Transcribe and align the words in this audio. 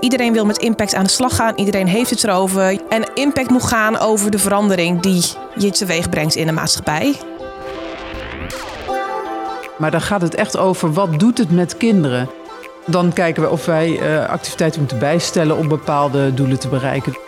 Iedereen 0.00 0.32
wil 0.32 0.46
met 0.46 0.58
impact 0.58 0.94
aan 0.94 1.04
de 1.04 1.10
slag 1.10 1.36
gaan. 1.36 1.52
Iedereen 1.56 1.86
heeft 1.86 2.10
het 2.10 2.24
erover. 2.24 2.80
En 2.88 3.14
impact 3.14 3.50
moet 3.50 3.64
gaan 3.64 3.98
over 3.98 4.30
de 4.30 4.38
verandering 4.38 5.00
die 5.00 5.24
je 5.56 5.70
teweeg 5.70 6.08
brengt 6.08 6.34
in 6.34 6.46
de 6.46 6.52
maatschappij. 6.52 7.16
Maar 9.78 9.90
dan 9.90 10.00
gaat 10.00 10.20
het 10.20 10.34
echt 10.34 10.56
over 10.56 10.92
wat 10.92 11.18
doet 11.18 11.38
het 11.38 11.50
met 11.50 11.76
kinderen. 11.76 12.30
Dan 12.86 13.12
kijken 13.12 13.42
we 13.42 13.50
of 13.50 13.64
wij 13.64 13.88
uh, 13.88 14.28
activiteiten 14.28 14.80
moeten 14.80 14.98
bijstellen 14.98 15.56
om 15.56 15.68
bepaalde 15.68 16.34
doelen 16.34 16.58
te 16.58 16.68
bereiken. 16.68 17.27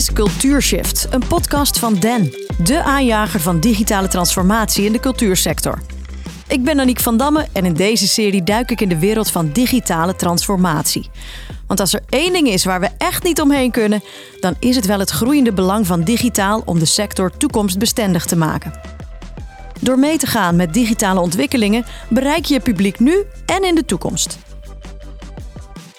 Is 0.00 0.12
Cultuurshift, 0.12 1.06
een 1.10 1.26
podcast 1.28 1.78
van 1.78 1.94
Den, 1.94 2.34
de 2.58 2.82
aanjager 2.82 3.40
van 3.40 3.60
digitale 3.60 4.08
transformatie 4.08 4.84
in 4.84 4.92
de 4.92 5.00
cultuursector. 5.00 5.78
Ik 6.48 6.64
ben 6.64 6.80
Aniek 6.80 7.00
van 7.00 7.16
Damme 7.16 7.46
en 7.52 7.64
in 7.64 7.74
deze 7.74 8.08
serie 8.08 8.42
duik 8.42 8.70
ik 8.70 8.80
in 8.80 8.88
de 8.88 8.98
wereld 8.98 9.30
van 9.30 9.50
digitale 9.52 10.16
transformatie. 10.16 11.10
Want 11.66 11.80
als 11.80 11.92
er 11.92 12.02
één 12.08 12.32
ding 12.32 12.48
is 12.48 12.64
waar 12.64 12.80
we 12.80 12.88
echt 12.98 13.22
niet 13.22 13.40
omheen 13.40 13.70
kunnen, 13.70 14.02
dan 14.38 14.54
is 14.58 14.76
het 14.76 14.86
wel 14.86 14.98
het 14.98 15.10
groeiende 15.10 15.52
belang 15.52 15.86
van 15.86 16.02
digitaal 16.02 16.62
om 16.64 16.78
de 16.78 16.84
sector 16.84 17.36
toekomstbestendig 17.36 18.24
te 18.24 18.36
maken. 18.36 18.72
Door 19.80 19.98
mee 19.98 20.18
te 20.18 20.26
gaan 20.26 20.56
met 20.56 20.74
digitale 20.74 21.20
ontwikkelingen 21.20 21.84
bereik 22.08 22.44
je 22.44 22.54
je 22.54 22.60
publiek 22.60 22.98
nu 22.98 23.24
en 23.46 23.64
in 23.64 23.74
de 23.74 23.84
toekomst. 23.84 24.38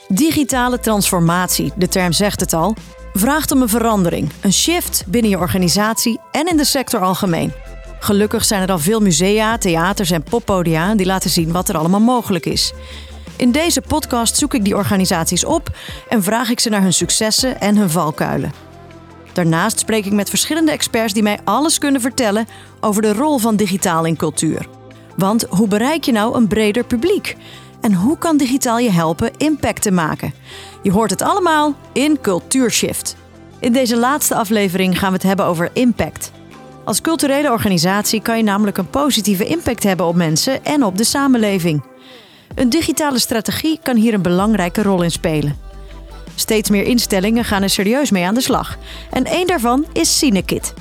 Digitale 0.08 0.80
transformatie, 0.80 1.72
de 1.76 1.88
term 1.88 2.12
zegt 2.12 2.40
het 2.40 2.54
al, 2.54 2.76
vraagt 3.14 3.52
om 3.52 3.62
een 3.62 3.70
verandering, 3.70 4.30
een 4.42 4.54
shift 4.54 5.04
binnen 5.08 5.32
je 5.32 5.38
organisatie 5.38 6.20
en 6.32 6.48
in 6.48 6.58
de 6.58 6.66
sector 6.66 7.00
algemeen. 7.00 7.54
Gelukkig 8.00 8.46
zijn 8.46 8.62
er 8.62 8.72
al 8.72 8.80
veel 8.80 9.00
musea, 9.00 9.58
theaters 9.58 10.12
en 10.12 10.24
poppodia 10.24 10.96
die 10.96 11.06
laten 11.06 11.30
zien 11.30 11.52
wat 11.52 11.70
er 11.70 11.78
allemaal 11.78 12.00
mogelijk 12.00 12.46
is. 12.46 12.74
In 13.36 13.52
deze 13.52 13.82
podcast 13.82 14.38
zoek 14.38 14.54
ik 14.54 14.64
die 14.64 14.76
organisaties 14.76 15.46
op 15.46 15.70
en 16.10 16.24
vraag 16.24 16.50
ik 16.50 16.60
ze 16.60 16.70
naar 16.70 16.82
hun 16.82 16.94
successen 16.94 17.62
en 17.62 17.76
hun 17.78 17.90
valkuilen. 17.90 18.52
Daarnaast 19.34 19.80
spreek 19.80 20.06
ik 20.06 20.12
met 20.12 20.30
verschillende 20.30 20.72
experts 20.72 21.14
die 21.14 21.24
mij 21.24 21.40
alles 21.44 21.78
kunnen 21.78 22.02
vertellen 22.02 22.48
over 22.80 23.02
de 23.02 23.14
rol 23.14 23.38
van 23.38 23.56
digitaal 23.56 24.06
in 24.06 24.16
cultuur. 24.16 24.68
Want 25.16 25.46
hoe 25.50 25.68
bereik 25.68 26.04
je 26.04 26.12
nou 26.12 26.36
een 26.36 26.48
breder 26.48 26.84
publiek? 26.84 27.36
En 27.82 27.94
hoe 27.94 28.18
kan 28.18 28.38
digitaal 28.38 28.80
je 28.80 28.92
helpen 28.92 29.32
impact 29.38 29.82
te 29.82 29.92
maken? 29.92 30.34
Je 30.82 30.92
hoort 30.92 31.10
het 31.10 31.22
allemaal 31.22 31.76
in 31.94 32.22
Cultuurshift. 32.22 33.16
In 33.60 33.74
deze 33.74 33.98
laatste 33.98 34.36
aflevering 34.36 35.00
gaan 35.00 35.10
we 35.10 35.16
het 35.16 35.24
hebben 35.24 35.46
over 35.46 35.70
impact. 35.74 36.32
Als 36.86 37.02
culturele 37.02 37.52
organisatie 37.52 38.22
kan 38.22 38.38
je 38.38 38.44
namelijk 38.44 38.78
een 38.78 38.90
positieve 38.90 39.46
impact 39.46 39.84
hebben 39.84 40.06
op 40.06 40.16
mensen 40.16 40.66
en 40.66 40.84
op 40.84 40.98
de 40.98 41.04
samenleving. 41.04 41.84
Een 42.56 42.70
digitale 42.70 43.20
strategie 43.20 43.80
kan 43.84 43.96
hier 43.96 44.14
een 44.14 44.22
belangrijke 44.22 44.82
rol 44.82 45.02
in 45.02 45.12
spelen. 45.12 45.58
Steeds 46.36 46.70
meer 46.70 46.84
instellingen 46.84 47.46
gaan 47.46 47.62
er 47.62 47.70
serieus 47.70 48.12
mee 48.12 48.26
aan 48.26 48.34
de 48.34 48.42
slag. 48.42 48.78
En 49.12 49.26
één 49.26 49.48
daarvan 49.48 49.86
is 49.94 50.18
Cinekit. 50.18 50.74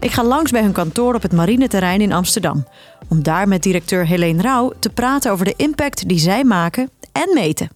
Ik 0.00 0.10
ga 0.10 0.24
langs 0.24 0.50
bij 0.50 0.62
hun 0.62 0.72
kantoor 0.72 1.14
op 1.14 1.22
het 1.22 1.32
marineterrein 1.32 2.00
in 2.00 2.12
Amsterdam. 2.12 2.66
Om 3.08 3.22
daar 3.22 3.48
met 3.48 3.62
directeur 3.62 4.06
Helene 4.06 4.42
Rauw 4.42 4.72
te 4.78 4.90
praten 4.90 5.32
over 5.32 5.44
de 5.44 5.54
impact 5.56 6.08
die 6.08 6.18
zij 6.18 6.44
maken 6.44 6.90
en 7.12 7.34
meten. 7.34 7.68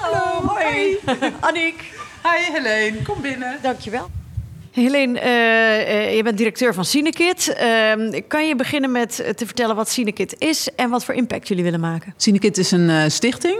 Hallo, 0.00 0.46
hoi. 0.46 0.98
Annick. 1.40 1.74
Hi 2.22 2.52
Helene, 2.52 3.02
kom 3.02 3.20
binnen. 3.20 3.58
Dankjewel. 3.62 4.10
Helene, 4.70 5.20
uh, 5.20 5.24
uh, 5.24 6.16
je 6.16 6.22
bent 6.22 6.38
directeur 6.38 6.74
van 6.74 6.84
Cinekit. 6.84 7.56
Uh, 7.60 8.20
kan 8.28 8.48
je 8.48 8.56
beginnen 8.56 8.90
met 8.90 9.32
te 9.36 9.46
vertellen 9.46 9.76
wat 9.76 9.88
Cinekit 9.88 10.34
is 10.38 10.68
en 10.76 10.90
wat 10.90 11.04
voor 11.04 11.14
impact 11.14 11.48
jullie 11.48 11.64
willen 11.64 11.80
maken? 11.80 12.14
Cinekit 12.16 12.58
is 12.58 12.70
een 12.70 13.10
stichting, 13.10 13.56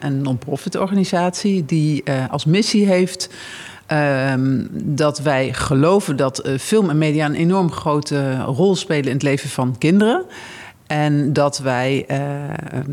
een 0.00 0.22
non-profit 0.22 0.76
organisatie 0.76 1.64
die 1.64 2.04
als 2.30 2.44
missie 2.44 2.86
heeft 2.86 3.28
ehm, 3.86 4.66
dat 4.72 5.18
wij 5.18 5.52
geloven 5.52 6.16
dat 6.16 6.48
film 6.60 6.90
en 6.90 6.98
media 6.98 7.26
een 7.26 7.34
enorm 7.34 7.72
grote 7.72 8.36
rol 8.40 8.76
spelen 8.76 9.04
in 9.04 9.12
het 9.12 9.22
leven 9.22 9.48
van 9.48 9.78
kinderen. 9.78 10.24
En 10.86 11.32
dat 11.32 11.58
wij 11.58 12.04
uh, 12.10 12.18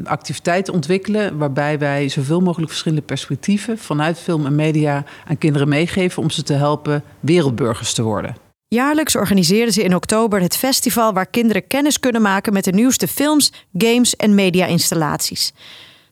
activiteiten 0.03 0.73
ontwikkelen 0.73 1.37
waarbij 1.37 1.79
wij 1.79 2.09
zoveel 2.09 2.39
mogelijk 2.39 2.69
verschillende 2.69 3.05
perspectieven 3.05 3.77
vanuit 3.77 4.19
film 4.19 4.45
en 4.45 4.55
media 4.55 5.03
aan 5.27 5.37
kinderen 5.37 5.69
meegeven 5.69 6.23
om 6.23 6.29
ze 6.29 6.43
te 6.43 6.53
helpen 6.53 7.03
wereldburgers 7.19 7.93
te 7.93 8.03
worden. 8.03 8.35
Jaarlijks 8.67 9.15
organiseren 9.15 9.73
ze 9.73 9.83
in 9.83 9.95
oktober 9.95 10.41
het 10.41 10.57
festival 10.57 11.13
waar 11.13 11.25
kinderen 11.25 11.67
kennis 11.67 11.99
kunnen 11.99 12.21
maken 12.21 12.53
met 12.53 12.63
de 12.63 12.71
nieuwste 12.71 13.07
films, 13.07 13.51
games 13.77 14.15
en 14.15 14.35
media-installaties. 14.35 15.53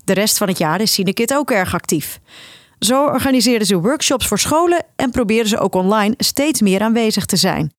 De 0.03 0.13
rest 0.13 0.37
van 0.37 0.47
het 0.47 0.57
jaar 0.57 0.81
is 0.81 0.93
Cinekit 0.93 1.33
ook 1.33 1.51
erg 1.51 1.73
actief. 1.73 2.19
Zo 2.79 3.05
organiseren 3.05 3.65
ze 3.65 3.81
workshops 3.81 4.27
voor 4.27 4.39
scholen 4.39 4.85
en 4.95 5.11
proberen 5.11 5.47
ze 5.47 5.59
ook 5.59 5.75
online 5.75 6.13
steeds 6.17 6.61
meer 6.61 6.81
aanwezig 6.81 7.25
te 7.25 7.35
zijn. 7.35 7.71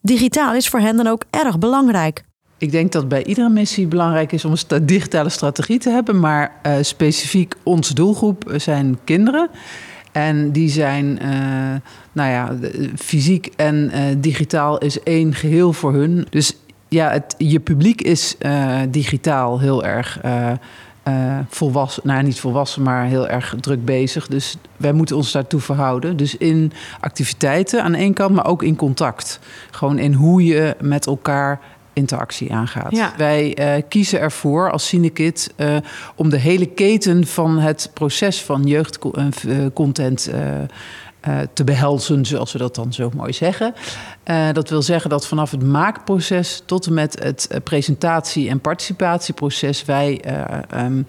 Digitaal 0.00 0.54
is 0.54 0.68
voor 0.68 0.80
hen 0.80 0.96
dan 0.96 1.06
ook 1.06 1.24
erg 1.30 1.58
belangrijk. 1.58 2.22
Ik 2.60 2.70
denk 2.70 2.92
dat 2.92 3.08
bij 3.08 3.24
iedere 3.24 3.48
missie 3.48 3.86
belangrijk 3.86 4.32
is 4.32 4.44
om 4.44 4.54
een 4.68 4.86
digitale 4.86 5.28
strategie 5.28 5.78
te 5.78 5.90
hebben. 5.90 6.20
Maar 6.20 6.52
uh, 6.66 6.72
specifiek 6.80 7.54
onze 7.62 7.94
doelgroep 7.94 8.52
zijn 8.56 8.98
kinderen. 9.04 9.48
En 10.12 10.52
die 10.52 10.68
zijn, 10.68 11.18
uh, 11.22 11.28
nou 12.12 12.30
ja, 12.30 12.56
fysiek 12.96 13.52
en 13.56 13.90
digitaal 14.18 14.78
is 14.78 15.02
één 15.02 15.34
geheel 15.34 15.72
voor 15.72 15.92
hun. 15.92 16.26
Dus 16.30 16.56
ja, 16.88 17.10
het, 17.10 17.34
je 17.38 17.60
publiek 17.60 18.02
is 18.02 18.36
digitaal 18.88 19.60
heel 19.60 19.84
erg 19.84 20.20
volwassen. 21.48 22.02
Nou, 22.06 22.22
niet 22.22 22.40
volwassen, 22.40 22.82
maar 22.82 23.04
heel 23.04 23.28
erg 23.28 23.54
druk 23.60 23.84
bezig. 23.84 24.26
Dus 24.26 24.56
wij 24.76 24.92
moeten 24.92 25.16
ons 25.16 25.32
daartoe 25.32 25.60
verhouden. 25.60 26.16
Dus 26.16 26.36
in 26.36 26.72
activiteiten 27.00 27.82
aan 27.82 27.94
één 27.94 28.14
kant, 28.14 28.34
maar 28.34 28.46
ook 28.46 28.62
in 28.62 28.76
contact. 28.76 29.40
Gewoon 29.70 29.98
in 29.98 30.12
hoe 30.12 30.44
je 30.44 30.76
met 30.80 31.06
elkaar 31.06 31.60
interactie 31.92 32.52
aangaat. 32.52 33.16
Wij 33.16 33.58
uh, 33.58 33.82
kiezen 33.88 34.20
ervoor 34.20 34.70
als 34.70 34.88
Cinekit 34.88 35.54
uh, 35.56 35.76
om 36.14 36.30
de 36.30 36.36
hele 36.36 36.66
keten 36.66 37.26
van 37.26 37.58
het 37.58 37.90
proces 37.94 38.42
van 38.42 38.62
jeugdcontent 38.62 40.30
uh, 40.32 41.38
te 41.52 41.64
behelzen, 41.64 42.26
zoals 42.26 42.52
we 42.52 42.58
dat 42.58 42.74
dan 42.74 42.92
zo 42.92 43.10
mooi 43.16 43.32
zeggen. 43.32 43.74
dat 44.52 44.68
wil 44.68 44.82
zeggen 44.82 45.10
dat 45.10 45.26
vanaf 45.26 45.50
het 45.50 45.62
maakproces 45.62 46.62
tot 46.66 46.86
en 46.86 46.94
met 46.94 47.22
het 47.22 47.48
presentatie- 47.64 48.48
en 48.48 48.60
participatieproces 48.60 49.84
wij 49.84 50.24
um, 50.74 51.04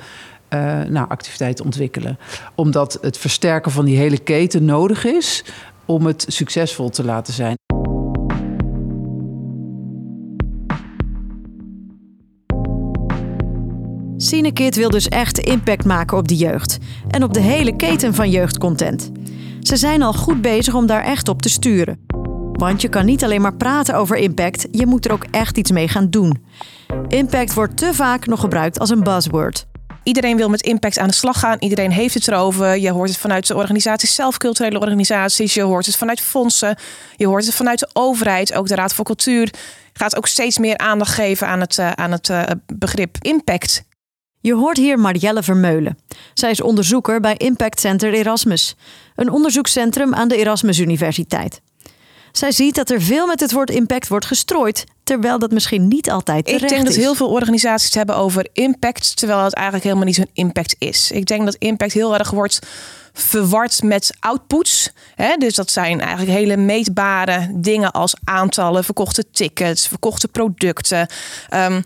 nou, 0.90 1.10
activiteiten 1.10 1.66
ontwikkelen. 1.66 2.18
Omdat 2.56 2.98
het 3.02 3.18
versterken 3.18 3.72
van 3.72 3.86
die 3.86 3.98
hele 3.98 4.20
keten 4.20 4.66
nodig 4.66 5.06
is 5.06 5.44
om 5.86 6.06
het 6.06 6.26
succesvol 6.28 6.90
te 6.90 7.04
laten 7.04 7.34
zijn. 7.34 7.61
Cinekit 14.32 14.76
wil 14.76 14.90
dus 14.90 15.08
echt 15.08 15.38
impact 15.38 15.86
maken 15.86 16.18
op 16.18 16.28
de 16.28 16.36
jeugd 16.36 16.78
en 17.10 17.24
op 17.24 17.34
de 17.34 17.40
hele 17.40 17.76
keten 17.76 18.14
van 18.14 18.30
jeugdcontent. 18.30 19.12
Ze 19.62 19.78
zijn 19.78 20.02
al 20.02 20.14
goed 20.14 20.42
bezig 20.42 20.74
om 20.74 20.86
daar 20.86 21.04
echt 21.04 21.28
op 21.28 21.42
te 21.42 21.50
sturen. 21.50 22.06
Want 22.52 22.82
je 22.82 22.90
kan 22.90 23.06
niet 23.06 23.24
alleen 23.24 23.42
maar 23.42 23.56
praten 23.56 23.96
over 23.96 24.18
impact, 24.18 24.68
je 24.72 24.86
moet 24.86 25.06
er 25.06 25.12
ook 25.12 25.26
echt 25.32 25.58
iets 25.58 25.72
mee 25.72 25.88
gaan 25.88 26.10
doen. 26.10 26.46
Impact 27.08 27.54
wordt 27.54 27.78
te 27.78 27.94
vaak 27.94 28.26
nog 28.26 28.40
gebruikt 28.40 28.80
als 28.80 28.90
een 28.90 29.04
buzzword. 29.04 29.66
Iedereen 30.04 30.38
wil 30.38 30.50
met 30.50 30.62
impact 30.62 31.00
aan 31.00 31.08
de 31.08 31.14
slag 31.14 31.40
gaan. 31.40 31.58
Iedereen 31.60 31.92
heeft 31.92 32.14
het 32.14 32.28
erover. 32.28 32.78
Je 32.78 32.92
hoort 32.92 33.10
het 33.10 33.18
vanuit 33.18 33.48
de 33.48 33.56
organisaties 33.56 34.16
zelf, 34.16 34.38
culturele 34.38 34.80
organisaties. 34.80 35.54
Je 35.54 35.62
hoort 35.62 35.86
het 35.86 35.96
vanuit 35.96 36.22
fondsen. 36.22 36.76
Je 37.16 37.28
hoort 37.28 37.46
het 37.46 37.56
vanuit 37.56 37.80
de 37.80 37.90
overheid. 37.94 38.54
Ook 38.54 38.68
de 38.68 38.76
Raad 38.76 38.94
voor 38.94 39.06
Cultuur 39.06 39.54
gaat 39.94 40.18
ook 40.18 40.28
steeds 40.28 40.58
meer 40.58 40.78
aandacht 40.78 41.14
geven 41.14 41.48
aan 41.48 41.60
het, 41.60 41.78
uh, 41.78 41.92
aan 41.92 42.12
het 42.12 42.30
uh, 42.30 42.44
begrip 42.74 43.18
impact. 43.20 43.90
Je 44.42 44.54
hoort 44.54 44.78
hier 44.78 45.00
Marielle 45.00 45.44
Vermeulen. 45.44 45.98
Zij 46.34 46.52
is 46.52 46.62
onderzoeker 46.62 47.20
bij 47.20 47.36
Impact 47.38 47.80
Center 47.80 48.14
Erasmus, 48.14 48.76
een 49.16 49.32
onderzoekscentrum 49.32 50.14
aan 50.14 50.28
de 50.28 50.36
Erasmus 50.36 50.80
Universiteit. 50.80 51.62
Zij 52.32 52.52
ziet 52.52 52.76
dat 52.76 52.90
er 52.90 53.02
veel 53.02 53.28
met 53.28 53.40
het 53.40 53.52
woord 53.52 53.70
impact 53.70 54.08
wordt 54.08 54.26
gestrooid, 54.26 54.84
terwijl 55.04 55.40
dat 55.40 55.52
misschien 55.52 55.88
niet 55.88 56.10
altijd 56.10 56.46
terecht 56.46 56.64
is. 56.64 56.70
Ik 56.70 56.76
denk 56.76 56.88
dat 56.88 56.96
heel 56.96 57.16
veel 57.16 57.30
organisaties 57.30 57.86
het 57.86 57.96
hebben 57.96 58.16
over 58.16 58.48
impact, 58.54 59.18
terwijl 59.18 59.44
het 59.44 59.54
eigenlijk 59.54 59.86
helemaal 59.86 60.06
niet 60.06 60.16
zo'n 60.16 60.30
impact 60.34 60.76
is. 60.78 61.12
Ik 61.12 61.26
denk 61.26 61.46
dat 61.46 61.56
impact 61.56 61.94
heel 61.94 62.18
erg 62.18 62.32
wordt 62.32 62.60
verward 63.14 63.84
met 63.84 64.16
outputs. 64.20 64.92
Hè? 65.16 65.36
Dus 65.38 65.56
dat 65.56 65.72
zijn 65.72 66.00
eigenlijk 66.00 66.32
hele 66.32 66.58
meetbare 66.58 67.50
dingen 67.54 67.92
als 67.92 68.14
aantallen, 68.24 68.84
verkochte 68.84 69.24
tickets, 69.32 69.88
verkochte 69.88 70.28
producten. 70.28 71.08
Um, 71.54 71.84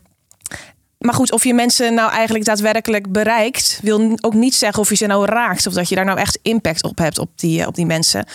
Maar 1.05 1.13
goed, 1.13 1.31
of 1.31 1.43
je 1.43 1.53
mensen 1.53 1.93
nou 1.93 2.11
eigenlijk 2.11 2.45
daadwerkelijk 2.45 3.11
bereikt, 3.11 3.79
wil 3.81 4.17
ook 4.21 4.33
niet 4.33 4.55
zeggen 4.55 4.81
of 4.81 4.89
je 4.89 4.95
ze 4.95 5.05
nou 5.05 5.25
raakt 5.25 5.67
of 5.67 5.73
dat 5.73 5.89
je 5.89 5.95
daar 5.95 6.05
nou 6.05 6.19
echt 6.19 6.39
impact 6.41 6.83
op 6.83 6.97
hebt 6.97 7.19
op 7.19 7.29
die, 7.35 7.61
eh, 7.61 7.67
op 7.67 7.75
die 7.75 7.85
mensen. 7.85 8.25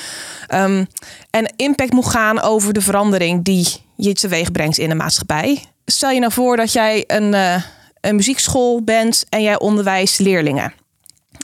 Ehm, 0.46 0.84
en 1.30 1.52
impact 1.56 1.92
moet 1.92 2.06
gaan 2.06 2.40
over 2.40 2.72
de 2.72 2.80
verandering 2.80 3.44
die 3.44 3.66
je 3.96 4.12
teweeg 4.12 4.52
brengt 4.52 4.78
in 4.78 4.88
de 4.88 4.94
maatschappij. 4.94 5.64
Stel 5.84 6.10
je 6.10 6.20
nou 6.20 6.32
voor 6.32 6.56
dat 6.56 6.72
jij 6.72 7.04
een, 7.06 7.32
uh, 7.32 7.62
een 8.00 8.16
muziekschool 8.16 8.82
bent 8.82 9.24
en 9.28 9.42
jij 9.42 9.58
onderwijst 9.58 10.18
leerlingen. 10.18 10.72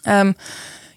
Um, 0.08 0.36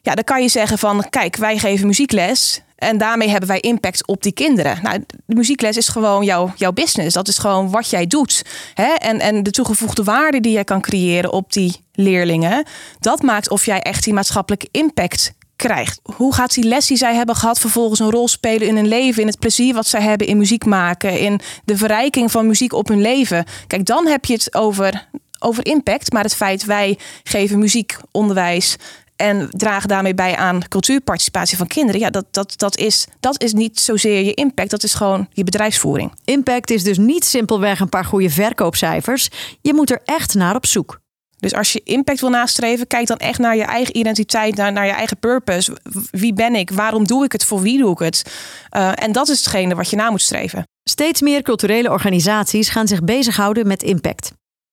ja, 0.02 0.16
dan 0.16 0.24
kan 0.24 0.42
je 0.42 0.50
zeggen 0.50 0.78
van, 0.78 1.06
kijk, 1.10 1.36
wij 1.36 1.58
geven 1.58 1.88
muziekles 1.88 2.62
en 2.80 2.98
daarmee 2.98 3.30
hebben 3.30 3.50
wij 3.50 3.60
impact 3.60 4.08
op 4.08 4.24
die 4.24 4.31
kinderen. 4.31 4.80
Nou, 4.81 5.04
de 5.26 5.36
muziekles 5.36 5.78
is 5.78 5.88
gewoon 5.88 6.26
jouw, 6.26 6.54
jouw 6.56 6.72
business. 6.72 7.14
Dat 7.14 7.28
is 7.28 7.38
gewoon 7.38 7.70
wat 7.70 7.90
jij 7.90 8.08
doet. 8.08 8.46
Hè? 8.74 8.94
En, 8.94 9.20
en 9.20 9.44
de 9.44 9.52
toegevoegde 9.52 10.04
waarde 10.04 10.40
die 10.40 10.52
jij 10.52 10.64
kan 10.64 10.81
creëren 10.81 11.34
op 11.34 11.54
die 11.54 11.76
leerlingen, 11.94 12.66
dat 13.00 13.22
maakt 13.22 13.50
of 13.50 13.66
jij 13.66 13.81
echt 13.81 14.04
die 14.04 14.14
maatschappelijke 14.14 14.68
impact 14.72 15.34
krijgt. 15.56 16.00
Hoe 16.16 16.34
gaat 16.34 16.54
die 16.54 16.64
les 16.64 16.88
die 16.88 16.98
zij 16.98 17.16
hebben 17.16 17.36
gehad 17.36 17.60
vervolgens 17.60 18.00
een 18.00 18.12
rol 18.12 18.28
spelen 18.28 18.68
in 18.68 18.76
hun 18.76 18.88
leven, 18.88 19.22
in 19.22 19.28
het 19.28 19.40
plezier 19.40 19.74
wat 19.74 19.88
zij 19.88 20.02
hebben 20.02 20.28
in 20.28 20.38
muziek 20.38 20.66
maken, 20.66 21.20
in 21.20 21.40
de 21.66 21.78
verrijking 21.78 22.32
van 22.32 22.48
muziek 22.48 22.74
op 22.74 22.88
hun 22.88 23.02
leven? 23.02 23.46
Kijk, 23.68 23.86
dan 23.86 24.08
heb 24.08 24.25
je 24.25 24.34
het 24.34 24.56
over, 24.56 25.08
over 25.40 25.66
impact. 25.66 26.12
Maar 26.12 26.24
het 26.24 26.36
feit 26.36 26.66
wij 26.66 26.98
geven 27.24 27.60
muziekonderwijs 27.60 28.78
en 29.19 29.50
dragen 29.51 29.89
daarmee 29.89 30.13
bij 30.13 30.36
aan 30.36 30.68
cultuurparticipatie 30.68 31.57
van 31.57 31.68
kinderen. 31.68 32.01
Ja, 32.01 32.10
dat, 32.10 32.25
dat, 32.31 32.54
dat, 32.57 32.77
is, 32.77 33.07
dat 33.19 33.42
is 33.42 33.54
niet 33.54 33.80
zozeer 33.80 34.24
je 34.24 34.33
impact, 34.33 34.69
dat 34.69 34.83
is 34.83 34.94
gewoon 34.94 35.27
je 35.31 35.44
bedrijfsvoering. 35.44 36.13
Impact 36.25 36.69
is 36.69 36.83
dus 36.83 36.98
niet 36.98 37.25
simpelweg 37.25 37.80
een 37.80 37.89
paar 37.89 38.06
goede 38.06 38.30
verkoopcijfers. 38.30 39.30
Je 39.62 39.74
moet 39.74 39.92
er 39.92 40.01
echt 40.06 40.33
naar 40.33 40.56
op 40.56 40.66
zoek. 40.66 41.00
Dus 41.38 41.54
als 41.54 41.71
je 41.71 41.81
impact 41.83 42.19
wil 42.19 42.30
nastreven, 42.30 42.88
kijk 42.88 43.07
dan 43.07 43.18
echt 43.18 43.39
naar 43.39 43.56
je 43.56 43.63
eigen 43.63 43.98
identiteit, 43.98 44.56
naar, 44.56 44.71
naar 44.71 44.86
je 44.86 44.92
eigen 44.92 45.18
purpose. 45.18 45.77
Wie 46.12 46.33
ben 46.33 46.56
ik? 46.56 46.69
Waarom 46.72 47.07
doe 47.07 47.24
ik 47.24 47.31
het? 47.31 47.45
Voor 47.45 47.62
wie 47.62 47.77
doe 47.77 47.92
ik 47.92 48.00
het? 48.00 48.31
Uh, 48.77 48.92
en 48.95 49.12
dat 49.12 49.30
is 49.30 49.38
hetgene 49.38 49.75
wat 49.75 49.89
je 49.89 49.95
na 49.95 50.10
moet 50.10 50.22
streven. 50.22 50.63
Steeds 50.83 51.22
meer 51.22 51.42
culturele 51.42 51.92
organisaties 51.92 52.69
gaan 52.69 52.88
zich 52.88 53.04
bezighouden 53.04 53.68
met 53.68 53.83
impact. 53.83 54.31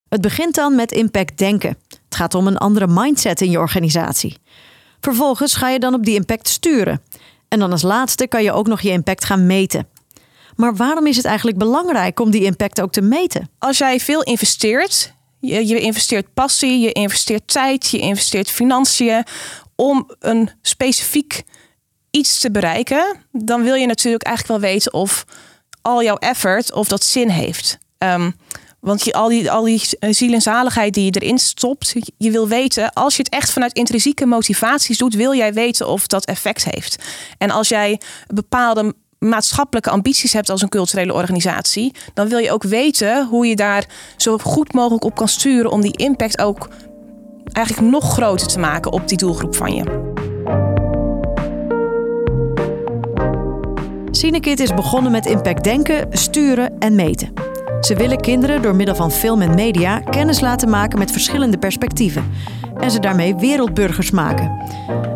Het 0.08 0.20
begint 0.20 0.54
dan 0.54 0.74
met 0.74 0.92
impact 0.92 1.38
denken. 1.38 1.76
Het 2.08 2.14
gaat 2.14 2.34
om 2.34 2.46
een 2.46 2.58
andere 2.58 2.86
mindset 2.88 3.40
in 3.40 3.50
je 3.50 3.58
organisatie. 3.58 4.36
Vervolgens 5.00 5.54
ga 5.54 5.68
je 5.68 5.78
dan 5.78 5.94
op 5.94 6.04
die 6.04 6.14
impact 6.14 6.48
sturen. 6.48 7.02
En 7.48 7.58
dan 7.58 7.70
als 7.70 7.82
laatste 7.82 8.26
kan 8.26 8.42
je 8.42 8.52
ook 8.52 8.66
nog 8.66 8.80
je 8.80 8.90
impact 8.90 9.24
gaan 9.24 9.46
meten. 9.46 9.88
Maar 10.56 10.76
waarom 10.76 11.06
is 11.06 11.16
het 11.16 11.24
eigenlijk 11.24 11.58
belangrijk 11.58 12.20
om 12.20 12.30
die 12.30 12.44
impact 12.44 12.80
ook 12.80 12.92
te 12.92 13.00
meten? 13.00 13.50
Als 13.58 13.78
jij 13.78 14.00
veel 14.00 14.22
investeert, 14.22 15.14
je, 15.40 15.80
investeert 15.80 16.34
passie, 16.34 16.80
je 16.80 16.92
investeert 16.92 17.48
tijd, 17.48 17.90
je 17.90 17.98
investeert 17.98 18.50
financiën 18.50 19.24
om 19.74 20.10
een 20.18 20.50
specifiek 20.62 21.42
iets 22.10 22.40
te 22.40 22.50
bereiken, 22.50 23.16
dan 23.32 23.62
wil 23.62 23.74
je 23.74 23.86
natuurlijk 23.86 24.24
eigenlijk 24.24 24.60
wel 24.60 24.70
weten 24.70 24.92
of 24.92 25.24
al 25.82 26.02
jouw 26.02 26.16
effort 26.16 26.72
of 26.72 26.88
dat 26.88 27.04
zin 27.04 27.28
heeft. 27.28 27.78
Um, 27.98 28.34
want 28.86 29.04
je, 29.04 29.12
al, 29.12 29.28
die, 29.28 29.50
al 29.50 29.64
die 29.64 29.82
eh, 29.98 30.12
ziel 30.12 30.32
en 30.32 30.42
zaligheid 30.42 30.94
die 30.94 31.04
je 31.04 31.20
erin 31.20 31.38
stopt, 31.38 31.94
je 32.16 32.30
wil 32.30 32.48
weten, 32.48 32.92
als 32.92 33.16
je 33.16 33.22
het 33.22 33.32
echt 33.32 33.50
vanuit 33.50 33.72
intrinsieke 33.72 34.26
motivaties 34.26 34.98
doet, 34.98 35.14
wil 35.14 35.34
jij 35.34 35.52
weten 35.52 35.88
of 35.88 36.06
dat 36.06 36.24
effect 36.24 36.64
heeft. 36.70 37.02
En 37.38 37.50
als 37.50 37.68
jij 37.68 38.00
bepaalde 38.26 38.94
maatschappelijke 39.18 39.90
ambities 39.90 40.32
hebt 40.32 40.50
als 40.50 40.62
een 40.62 40.68
culturele 40.68 41.12
organisatie, 41.12 41.94
dan 42.14 42.28
wil 42.28 42.38
je 42.38 42.52
ook 42.52 42.62
weten 42.62 43.26
hoe 43.26 43.46
je 43.46 43.56
daar 43.56 43.86
zo 44.16 44.38
goed 44.38 44.72
mogelijk 44.72 45.04
op 45.04 45.14
kan 45.14 45.28
sturen 45.28 45.70
om 45.70 45.80
die 45.80 45.96
impact 45.96 46.38
ook 46.38 46.68
eigenlijk 47.52 47.90
nog 47.90 48.12
groter 48.12 48.46
te 48.46 48.58
maken 48.58 48.92
op 48.92 49.08
die 49.08 49.18
doelgroep 49.18 49.56
van 49.56 49.74
je. 49.74 50.14
Cinekit 54.10 54.60
is 54.60 54.74
begonnen 54.74 55.12
met 55.12 55.26
impact 55.26 55.64
denken, 55.64 56.08
sturen 56.10 56.78
en 56.78 56.94
meten. 56.94 57.45
Ze 57.80 57.94
willen 57.94 58.20
kinderen 58.20 58.62
door 58.62 58.74
middel 58.74 58.94
van 58.94 59.10
film 59.10 59.40
en 59.40 59.54
media 59.54 60.00
kennis 60.00 60.40
laten 60.40 60.68
maken 60.68 60.98
met 60.98 61.10
verschillende 61.10 61.58
perspectieven 61.58 62.24
en 62.80 62.90
ze 62.90 63.00
daarmee 63.00 63.36
wereldburgers 63.36 64.10
maken. 64.10 64.64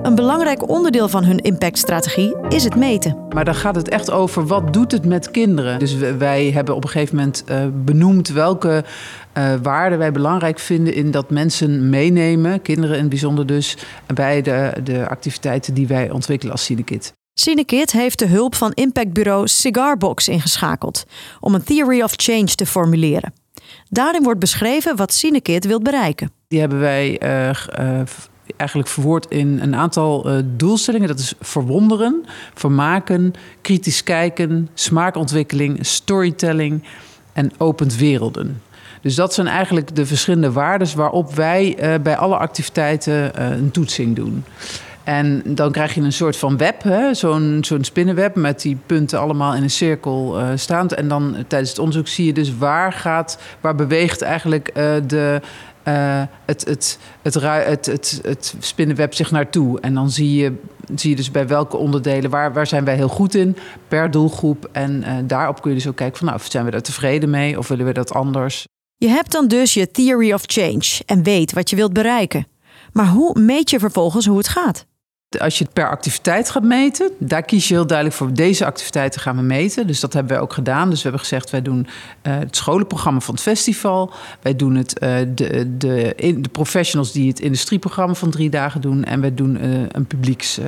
Een 0.02 0.14
belangrijk 0.14 0.68
onderdeel 0.68 1.08
van 1.08 1.24
hun 1.24 1.38
impactstrategie 1.38 2.36
is 2.48 2.64
het 2.64 2.76
meten. 2.76 3.16
Maar 3.34 3.44
dan 3.44 3.54
gaat 3.54 3.74
het 3.74 3.88
echt 3.88 4.10
over 4.10 4.46
wat 4.46 4.72
doet 4.72 4.92
het 4.92 5.04
met 5.04 5.30
kinderen. 5.30 5.78
Dus 5.78 5.94
wij 5.94 6.50
hebben 6.50 6.74
op 6.74 6.84
een 6.84 6.90
gegeven 6.90 7.16
moment 7.16 7.44
uh, 7.50 7.56
benoemd 7.84 8.28
welke 8.28 8.84
uh, 9.38 9.54
waarden 9.62 9.98
wij 9.98 10.12
belangrijk 10.12 10.58
vinden 10.58 10.94
in 10.94 11.10
dat 11.10 11.30
mensen 11.30 11.90
meenemen, 11.90 12.62
kinderen 12.62 12.94
in 12.94 13.00
het 13.00 13.10
bijzonder 13.10 13.46
dus, 13.46 13.76
bij 14.14 14.42
de, 14.42 14.72
de 14.84 15.08
activiteiten 15.08 15.74
die 15.74 15.86
wij 15.86 16.10
ontwikkelen 16.10 16.52
als 16.52 16.64
Cinekit. 16.64 17.12
Cinekit 17.40 17.92
heeft 17.92 18.18
de 18.18 18.26
hulp 18.26 18.54
van 18.54 18.72
impactbureau 18.72 19.48
Cigarbox 19.48 20.28
ingeschakeld 20.28 21.04
om 21.40 21.54
een 21.54 21.62
theory 21.62 22.02
of 22.02 22.12
change 22.16 22.54
te 22.54 22.66
formuleren. 22.66 23.32
Daarin 23.88 24.22
wordt 24.22 24.40
beschreven 24.40 24.96
wat 24.96 25.12
Cinekit 25.12 25.64
wil 25.64 25.80
bereiken. 25.80 26.32
Die 26.48 26.60
hebben 26.60 26.78
wij 26.78 27.22
uh, 27.22 27.48
uh, 27.48 28.00
eigenlijk 28.56 28.88
verwoord 28.88 29.26
in 29.28 29.60
een 29.60 29.76
aantal 29.76 30.30
uh, 30.30 30.42
doelstellingen. 30.56 31.08
Dat 31.08 31.18
is 31.18 31.34
verwonderen, 31.40 32.24
vermaken, 32.54 33.32
kritisch 33.60 34.02
kijken, 34.02 34.68
smaakontwikkeling, 34.74 35.86
storytelling 35.86 36.84
en 37.32 37.52
opent 37.58 37.96
werelden. 37.96 38.62
Dus 39.02 39.14
dat 39.14 39.34
zijn 39.34 39.46
eigenlijk 39.46 39.96
de 39.96 40.06
verschillende 40.06 40.52
waarden 40.52 40.96
waarop 40.96 41.34
wij 41.34 41.76
bij 42.02 42.16
alle 42.16 42.36
activiteiten 42.36 43.42
een 43.42 43.70
toetsing 43.70 44.16
doen. 44.16 44.44
En 45.04 45.42
dan 45.44 45.72
krijg 45.72 45.94
je 45.94 46.00
een 46.00 46.12
soort 46.12 46.36
van 46.36 46.56
web, 46.56 46.82
zo'n 47.12 47.58
zo'n 47.60 47.84
spinnenweb 47.84 48.34
met 48.34 48.62
die 48.62 48.78
punten 48.86 49.20
allemaal 49.20 49.54
in 49.54 49.62
een 49.62 49.70
cirkel 49.70 50.40
uh, 50.40 50.48
staand. 50.54 50.94
En 50.94 51.08
dan 51.08 51.36
tijdens 51.48 51.70
het 51.70 51.78
onderzoek 51.78 52.08
zie 52.08 52.26
je 52.26 52.32
dus 52.32 52.56
waar 52.56 52.92
gaat, 52.92 53.38
waar 53.60 53.74
beweegt 53.74 54.22
eigenlijk 54.22 54.68
uh, 54.68 54.74
de, 55.06 55.40
het, 56.44 56.64
het, 56.64 56.98
het, 57.22 57.34
het, 57.34 57.86
het, 57.86 58.20
het 58.22 58.54
spinnenweb 58.58 59.14
zich 59.14 59.30
naartoe. 59.30 59.80
En 59.80 59.94
dan 59.94 60.10
zie 60.10 60.34
je, 60.34 60.52
zie 60.94 61.10
je 61.10 61.16
dus 61.16 61.30
bij 61.30 61.46
welke 61.46 61.76
onderdelen, 61.76 62.30
waar, 62.30 62.52
waar 62.52 62.66
zijn 62.66 62.84
wij 62.84 62.94
heel 62.94 63.08
goed 63.08 63.34
in 63.34 63.56
per 63.88 64.10
doelgroep. 64.10 64.68
En 64.72 65.04
daarop 65.26 65.62
kun 65.62 65.70
je 65.70 65.76
dus 65.76 65.88
ook 65.88 65.96
kijken 65.96 66.18
van 66.18 66.26
nou, 66.26 66.40
zijn 66.42 66.64
we 66.64 66.70
daar 66.70 66.80
tevreden 66.80 67.30
mee 67.30 67.58
of 67.58 67.68
willen 67.68 67.86
we 67.86 67.92
dat 67.92 68.12
anders. 68.12 68.64
Je 68.96 69.08
hebt 69.08 69.32
dan 69.32 69.48
dus 69.48 69.74
je 69.74 69.90
theory 69.90 70.32
of 70.32 70.42
change 70.46 71.00
en 71.06 71.22
weet 71.22 71.52
wat 71.52 71.70
je 71.70 71.76
wilt 71.76 71.92
bereiken. 71.92 72.46
Maar 72.92 73.06
hoe 73.06 73.40
meet 73.40 73.70
je 73.70 73.78
vervolgens 73.78 74.26
hoe 74.26 74.38
het 74.38 74.48
gaat? 74.48 74.86
Als 75.38 75.58
je 75.58 75.64
het 75.64 75.72
per 75.72 75.88
activiteit 75.88 76.50
gaat 76.50 76.62
meten, 76.62 77.10
daar 77.18 77.42
kies 77.42 77.68
je 77.68 77.74
heel 77.74 77.86
duidelijk 77.86 78.16
voor. 78.16 78.32
Deze 78.32 78.64
activiteiten 78.64 79.20
gaan 79.20 79.36
we 79.36 79.42
meten. 79.42 79.86
Dus 79.86 80.00
dat 80.00 80.12
hebben 80.12 80.32
wij 80.32 80.42
ook 80.42 80.52
gedaan. 80.52 80.88
Dus 80.88 80.96
we 80.96 81.02
hebben 81.02 81.20
gezegd, 81.20 81.50
wij 81.50 81.62
doen 81.62 81.86
uh, 82.22 82.38
het 82.38 82.56
scholenprogramma 82.56 83.20
van 83.20 83.34
het 83.34 83.42
festival. 83.42 84.12
Wij 84.42 84.56
doen 84.56 84.74
het, 84.74 85.02
uh, 85.02 85.18
de, 85.34 85.76
de, 85.76 86.14
de, 86.16 86.48
professionals 86.52 87.12
die 87.12 87.28
het 87.28 87.40
industrieprogramma 87.40 88.14
van 88.14 88.30
drie 88.30 88.50
dagen 88.50 88.80
doen. 88.80 89.04
En 89.04 89.20
wij 89.20 89.34
doen 89.34 89.64
uh, 89.64 89.82
een 89.88 90.06
publieks, 90.06 90.60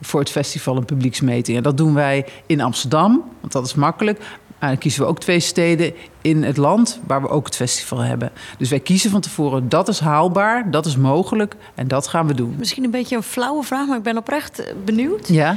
voor 0.00 0.20
het 0.20 0.30
festival 0.30 0.76
een 0.76 0.84
publieksmeting. 0.84 1.56
En 1.56 1.62
dat 1.62 1.76
doen 1.76 1.94
wij 1.94 2.26
in 2.46 2.60
Amsterdam, 2.60 3.24
want 3.40 3.52
dat 3.52 3.66
is 3.66 3.74
makkelijk. 3.74 4.20
En 4.58 4.68
dan 4.68 4.78
kiezen 4.78 5.02
we 5.02 5.08
ook 5.08 5.18
twee 5.18 5.40
steden 5.40 5.94
in 6.20 6.42
het 6.42 6.56
land 6.56 7.00
waar 7.06 7.22
we 7.22 7.28
ook 7.28 7.44
het 7.44 7.56
festival 7.56 7.98
hebben. 7.98 8.30
Dus 8.58 8.70
wij 8.70 8.80
kiezen 8.80 9.10
van 9.10 9.20
tevoren, 9.20 9.68
dat 9.68 9.88
is 9.88 10.00
haalbaar, 10.00 10.70
dat 10.70 10.86
is 10.86 10.96
mogelijk 10.96 11.56
en 11.74 11.88
dat 11.88 12.08
gaan 12.08 12.26
we 12.26 12.34
doen. 12.34 12.54
Misschien 12.58 12.84
een 12.84 12.90
beetje 12.90 13.16
een 13.16 13.22
flauwe 13.22 13.62
vraag, 13.62 13.86
maar 13.86 13.96
ik 13.96 14.02
ben 14.02 14.16
oprecht 14.16 14.74
benieuwd. 14.84 15.28
Ja. 15.28 15.56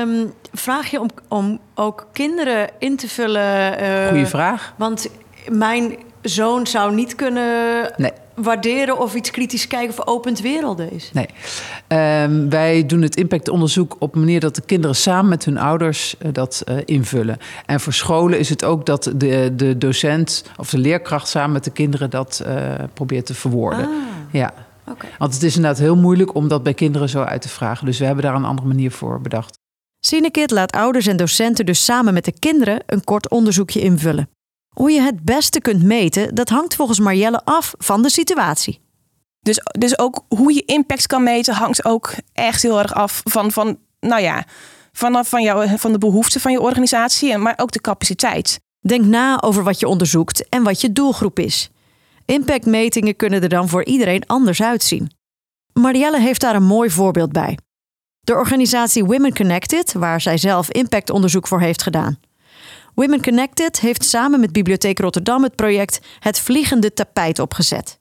Um, 0.00 0.32
vraag 0.52 0.90
je 0.90 1.00
om, 1.00 1.08
om 1.28 1.58
ook 1.74 2.06
kinderen 2.12 2.70
in 2.78 2.96
te 2.96 3.08
vullen? 3.08 3.82
Uh, 3.82 4.08
Goeie 4.08 4.26
vraag. 4.26 4.74
Want 4.76 5.08
mijn 5.48 5.96
zoon 6.22 6.66
zou 6.66 6.94
niet 6.94 7.14
kunnen 7.14 7.90
nee. 7.96 8.12
waarderen 8.34 8.98
of 8.98 9.14
iets 9.14 9.30
kritisch 9.30 9.66
kijken 9.66 9.98
of 9.98 10.06
opent 10.06 10.40
werelden 10.40 10.92
is. 10.92 11.10
Nee. 11.12 11.26
Um, 12.22 12.50
wij 12.50 12.86
doen 12.86 13.02
het 13.02 13.16
impactonderzoek 13.16 13.96
op 13.98 14.14
een 14.14 14.20
manier 14.20 14.40
dat 14.40 14.54
de 14.54 14.62
kinderen 14.62 14.96
samen 14.96 15.28
met 15.28 15.44
hun 15.44 15.58
ouders 15.58 16.14
uh, 16.22 16.32
dat 16.32 16.62
uh, 16.68 16.76
invullen. 16.84 17.38
En 17.66 17.80
voor 17.80 17.92
scholen 17.92 18.38
is 18.38 18.48
het 18.48 18.64
ook 18.64 18.86
dat 18.86 19.12
de, 19.16 19.52
de 19.56 19.78
docent 19.78 20.44
of 20.56 20.70
de 20.70 20.78
leerkracht 20.78 21.28
samen 21.28 21.52
met 21.52 21.64
de 21.64 21.70
kinderen 21.70 22.10
dat 22.10 22.42
uh, 22.46 22.74
probeert 22.94 23.26
te 23.26 23.34
verwoorden. 23.34 23.86
Ah. 23.86 23.92
Ja. 24.30 24.54
Okay. 24.90 25.10
Want 25.18 25.34
het 25.34 25.42
is 25.42 25.56
inderdaad 25.56 25.80
heel 25.80 25.96
moeilijk 25.96 26.34
om 26.34 26.48
dat 26.48 26.62
bij 26.62 26.74
kinderen 26.74 27.08
zo 27.08 27.22
uit 27.22 27.42
te 27.42 27.48
vragen. 27.48 27.86
Dus 27.86 27.98
we 27.98 28.04
hebben 28.04 28.24
daar 28.24 28.34
een 28.34 28.44
andere 28.44 28.68
manier 28.68 28.90
voor 28.90 29.20
bedacht. 29.20 29.58
Cinekit 30.00 30.50
laat 30.50 30.72
ouders 30.72 31.06
en 31.06 31.16
docenten 31.16 31.66
dus 31.66 31.84
samen 31.84 32.14
met 32.14 32.24
de 32.24 32.34
kinderen 32.38 32.82
een 32.86 33.04
kort 33.04 33.30
onderzoekje 33.30 33.80
invullen. 33.80 34.28
Hoe 34.72 34.90
je 34.90 35.00
het 35.00 35.24
beste 35.24 35.60
kunt 35.60 35.82
meten, 35.82 36.34
dat 36.34 36.48
hangt 36.48 36.74
volgens 36.74 36.98
Marjelle 37.00 37.44
af 37.44 37.74
van 37.78 38.02
de 38.02 38.10
situatie. 38.10 38.80
Dus, 39.40 39.60
dus 39.78 39.98
ook 39.98 40.24
hoe 40.28 40.54
je 40.54 40.64
impact 40.64 41.06
kan 41.06 41.22
meten, 41.22 41.54
hangt 41.54 41.84
ook 41.84 42.14
echt 42.32 42.62
heel 42.62 42.78
erg 42.78 42.94
af 42.94 43.20
van, 43.24 43.52
van 43.52 43.78
nou 44.00 44.22
ja, 44.22 44.44
van, 44.92 45.24
van, 45.24 45.42
jou, 45.42 45.78
van 45.78 45.92
de 45.92 45.98
behoeften 45.98 46.40
van 46.40 46.52
je 46.52 46.60
organisatie, 46.60 47.36
maar 47.36 47.54
ook 47.56 47.72
de 47.72 47.80
capaciteit. 47.80 48.60
Denk 48.80 49.04
na 49.04 49.42
over 49.42 49.64
wat 49.64 49.80
je 49.80 49.88
onderzoekt 49.88 50.48
en 50.48 50.62
wat 50.62 50.80
je 50.80 50.92
doelgroep 50.92 51.38
is. 51.38 51.70
Impactmetingen 52.24 53.16
kunnen 53.16 53.42
er 53.42 53.48
dan 53.48 53.68
voor 53.68 53.84
iedereen 53.84 54.26
anders 54.26 54.62
uitzien. 54.62 55.10
Marielle 55.72 56.20
heeft 56.20 56.40
daar 56.40 56.54
een 56.54 56.64
mooi 56.64 56.90
voorbeeld 56.90 57.32
bij. 57.32 57.58
De 58.20 58.34
organisatie 58.34 59.04
Women 59.04 59.34
Connected, 59.34 59.92
waar 59.92 60.20
zij 60.20 60.38
zelf 60.38 60.70
impactonderzoek 60.70 61.48
voor 61.48 61.60
heeft 61.60 61.82
gedaan. 61.82 62.18
Women 62.94 63.22
Connected 63.22 63.80
heeft 63.80 64.04
samen 64.04 64.40
met 64.40 64.52
Bibliotheek 64.52 64.98
Rotterdam 64.98 65.42
het 65.42 65.56
project 65.56 66.00
Het 66.18 66.38
Vliegende 66.38 66.92
Tapijt 66.92 67.38
opgezet. 67.38 68.00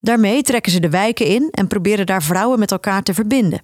Daarmee 0.00 0.42
trekken 0.42 0.72
ze 0.72 0.80
de 0.80 0.90
wijken 0.90 1.26
in 1.26 1.48
en 1.50 1.66
proberen 1.66 2.06
daar 2.06 2.22
vrouwen 2.22 2.58
met 2.58 2.70
elkaar 2.70 3.02
te 3.02 3.14
verbinden. 3.14 3.62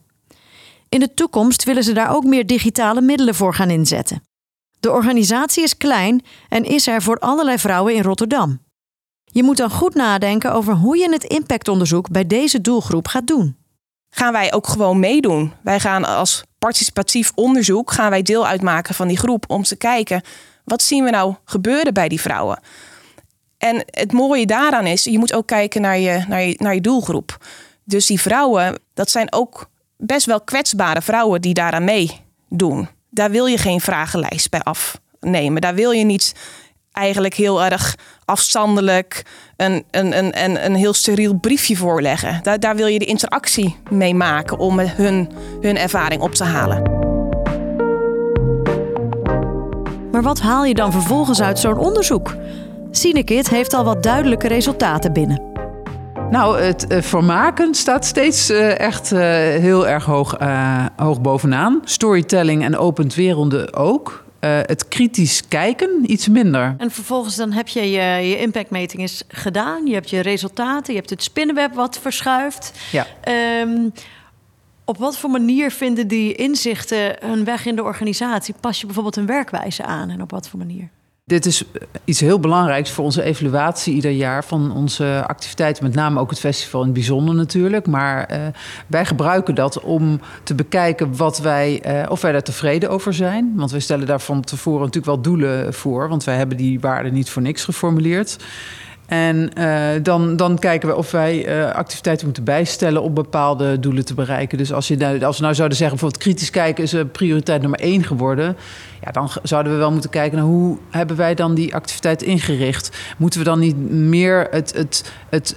In 0.88 1.00
de 1.00 1.14
toekomst 1.14 1.64
willen 1.64 1.84
ze 1.84 1.92
daar 1.92 2.14
ook 2.14 2.24
meer 2.24 2.46
digitale 2.46 3.00
middelen 3.00 3.34
voor 3.34 3.54
gaan 3.54 3.70
inzetten. 3.70 4.22
De 4.80 4.90
organisatie 4.90 5.62
is 5.62 5.76
klein 5.76 6.22
en 6.48 6.64
is 6.64 6.86
er 6.86 7.02
voor 7.02 7.18
allerlei 7.18 7.58
vrouwen 7.58 7.94
in 7.94 8.02
Rotterdam. 8.02 8.64
Je 9.24 9.42
moet 9.42 9.56
dan 9.56 9.70
goed 9.70 9.94
nadenken 9.94 10.52
over 10.52 10.74
hoe 10.74 10.96
je 10.96 11.10
het 11.10 11.24
impactonderzoek 11.24 12.10
bij 12.10 12.26
deze 12.26 12.60
doelgroep 12.60 13.08
gaat 13.08 13.26
doen. 13.26 13.56
Gaan 14.10 14.32
wij 14.32 14.52
ook 14.52 14.66
gewoon 14.66 14.98
meedoen? 14.98 15.52
Wij 15.62 15.80
gaan 15.80 16.04
als 16.04 16.42
participatief 16.58 17.32
onderzoek 17.34 17.92
gaan 17.92 18.10
wij 18.10 18.22
deel 18.22 18.46
uitmaken 18.46 18.94
van 18.94 19.08
die 19.08 19.16
groep 19.16 19.44
om 19.48 19.62
te 19.62 19.76
kijken 19.76 20.22
wat 20.64 20.82
zien 20.82 21.04
we 21.04 21.10
nou 21.10 21.34
gebeuren 21.44 21.94
bij 21.94 22.08
die 22.08 22.20
vrouwen. 22.20 22.60
En 23.58 23.84
het 23.86 24.12
mooie 24.12 24.46
daaraan 24.46 24.86
is, 24.86 25.04
je 25.04 25.18
moet 25.18 25.32
ook 25.32 25.46
kijken 25.46 25.80
naar 25.80 25.98
je, 25.98 26.24
naar 26.28 26.42
je, 26.42 26.54
naar 26.58 26.74
je 26.74 26.80
doelgroep. 26.80 27.46
Dus 27.84 28.06
die 28.06 28.20
vrouwen, 28.20 28.78
dat 28.94 29.10
zijn 29.10 29.32
ook 29.32 29.70
best 29.96 30.26
wel 30.26 30.40
kwetsbare 30.40 31.02
vrouwen 31.02 31.40
die 31.40 31.54
daaraan 31.54 31.84
meedoen. 31.84 32.88
Daar 33.10 33.30
wil 33.30 33.46
je 33.46 33.58
geen 33.58 33.80
vragenlijst 33.80 34.50
bij 34.50 34.60
afnemen. 34.60 35.60
Daar 35.60 35.74
wil 35.74 35.90
je 35.90 36.04
niet 36.04 36.34
eigenlijk 36.96 37.34
heel 37.34 37.64
erg 37.64 37.96
afstandelijk 38.24 39.22
een, 39.56 39.84
een, 39.90 40.18
een, 40.18 40.44
een, 40.44 40.64
een 40.64 40.74
heel 40.74 40.92
steriel 40.92 41.34
briefje 41.34 41.76
voorleggen. 41.76 42.40
Daar, 42.42 42.60
daar 42.60 42.76
wil 42.76 42.86
je 42.86 42.98
de 42.98 43.04
interactie 43.04 43.76
mee 43.90 44.14
maken 44.14 44.58
om 44.58 44.78
hun, 44.78 45.30
hun 45.60 45.76
ervaring 45.76 46.22
op 46.22 46.34
te 46.34 46.44
halen. 46.44 46.82
Maar 50.12 50.22
wat 50.22 50.40
haal 50.40 50.64
je 50.64 50.74
dan 50.74 50.92
vervolgens 50.92 51.42
uit 51.42 51.58
zo'n 51.58 51.78
onderzoek? 51.78 52.34
Cinekit 52.90 53.48
heeft 53.48 53.74
al 53.74 53.84
wat 53.84 54.02
duidelijke 54.02 54.48
resultaten 54.48 55.12
binnen. 55.12 55.42
Nou, 56.30 56.60
het 56.60 56.86
uh, 56.88 57.02
vermaken 57.02 57.74
staat 57.74 58.04
steeds 58.04 58.50
uh, 58.50 58.78
echt 58.78 59.12
uh, 59.12 59.20
heel 59.20 59.88
erg 59.88 60.04
hoog, 60.04 60.36
hoog 60.96 61.20
bovenaan. 61.20 61.80
Storytelling 61.84 62.64
en 62.64 62.76
opent 62.76 63.14
werelden 63.14 63.74
ook. 63.74 64.25
Het 64.40 64.88
kritisch 64.88 65.48
kijken 65.48 66.12
iets 66.12 66.28
minder. 66.28 66.74
En 66.78 66.90
vervolgens 66.90 67.36
dan 67.36 67.52
heb 67.52 67.68
je 67.68 67.90
je, 67.90 68.28
je 68.28 68.38
impactmeting 68.38 69.02
is 69.02 69.22
gedaan. 69.28 69.86
Je 69.86 69.94
hebt 69.94 70.10
je 70.10 70.20
resultaten. 70.20 70.92
Je 70.92 70.98
hebt 70.98 71.10
het 71.10 71.22
spinnenweb 71.22 71.74
wat 71.74 71.98
verschuift. 71.98 72.72
Ja. 72.92 73.06
Um, 73.60 73.92
op 74.84 74.98
wat 74.98 75.18
voor 75.18 75.30
manier 75.30 75.70
vinden 75.70 76.08
die 76.08 76.34
inzichten 76.34 77.16
hun 77.20 77.44
weg 77.44 77.66
in 77.66 77.76
de 77.76 77.82
organisatie? 77.82 78.54
Pas 78.60 78.80
je 78.80 78.86
bijvoorbeeld 78.86 79.16
een 79.16 79.26
werkwijze 79.26 79.84
aan 79.84 80.10
en 80.10 80.22
op 80.22 80.30
wat 80.30 80.48
voor 80.48 80.58
manier? 80.58 80.90
Dit 81.26 81.46
is 81.46 81.64
iets 82.04 82.20
heel 82.20 82.40
belangrijks 82.40 82.90
voor 82.90 83.04
onze 83.04 83.22
evaluatie 83.22 83.94
ieder 83.94 84.10
jaar 84.10 84.44
van 84.44 84.72
onze 84.72 85.24
activiteiten, 85.26 85.84
met 85.84 85.94
name 85.94 86.20
ook 86.20 86.30
het 86.30 86.38
festival 86.38 86.80
in 86.80 86.86
het 86.86 86.94
bijzonder 86.94 87.34
natuurlijk. 87.34 87.86
Maar 87.86 88.32
uh, 88.32 88.46
wij 88.86 89.04
gebruiken 89.04 89.54
dat 89.54 89.80
om 89.80 90.20
te 90.42 90.54
bekijken 90.54 91.16
wat 91.16 91.38
wij, 91.38 91.82
uh, 92.02 92.10
of 92.10 92.20
wij 92.20 92.32
daar 92.32 92.42
tevreden 92.42 92.90
over 92.90 93.14
zijn. 93.14 93.52
Want 93.56 93.70
wij 93.70 93.80
stellen 93.80 94.06
daar 94.06 94.20
van 94.20 94.40
tevoren 94.40 94.80
natuurlijk 94.80 95.06
wel 95.06 95.20
doelen 95.20 95.74
voor, 95.74 96.08
want 96.08 96.24
wij 96.24 96.36
hebben 96.36 96.56
die 96.56 96.80
waarden 96.80 97.12
niet 97.12 97.30
voor 97.30 97.42
niks 97.42 97.64
geformuleerd. 97.64 98.36
En 99.06 99.50
uh, 99.58 99.88
dan, 100.02 100.36
dan 100.36 100.58
kijken 100.58 100.88
we 100.88 100.96
of 100.96 101.10
wij 101.10 101.58
uh, 101.58 101.72
activiteiten 101.72 102.24
moeten 102.24 102.44
bijstellen 102.44 103.02
om 103.02 103.14
bepaalde 103.14 103.80
doelen 103.80 104.04
te 104.04 104.14
bereiken. 104.14 104.58
Dus 104.58 104.72
als, 104.72 104.88
je 104.88 104.96
nou, 104.96 105.22
als 105.22 105.36
we 105.36 105.42
nou 105.42 105.54
zouden 105.54 105.78
zeggen, 105.78 105.98
bijvoorbeeld 105.98 106.22
kritisch 106.22 106.50
kijken 106.50 106.84
is 106.84 106.94
prioriteit 107.12 107.60
nummer 107.60 107.80
één 107.80 108.04
geworden. 108.04 108.56
Ja, 109.04 109.10
dan 109.10 109.30
zouden 109.42 109.72
we 109.72 109.78
wel 109.78 109.92
moeten 109.92 110.10
kijken 110.10 110.38
naar 110.38 110.46
hoe 110.46 110.78
hebben 110.90 111.16
wij 111.16 111.34
dan 111.34 111.54
die 111.54 111.74
activiteit 111.74 112.22
ingericht. 112.22 113.14
Moeten 113.16 113.38
we 113.38 113.44
dan 113.44 113.58
niet 113.58 113.90
meer 113.90 114.46
het, 114.50 114.74
het, 114.74 115.12
het, 115.28 115.56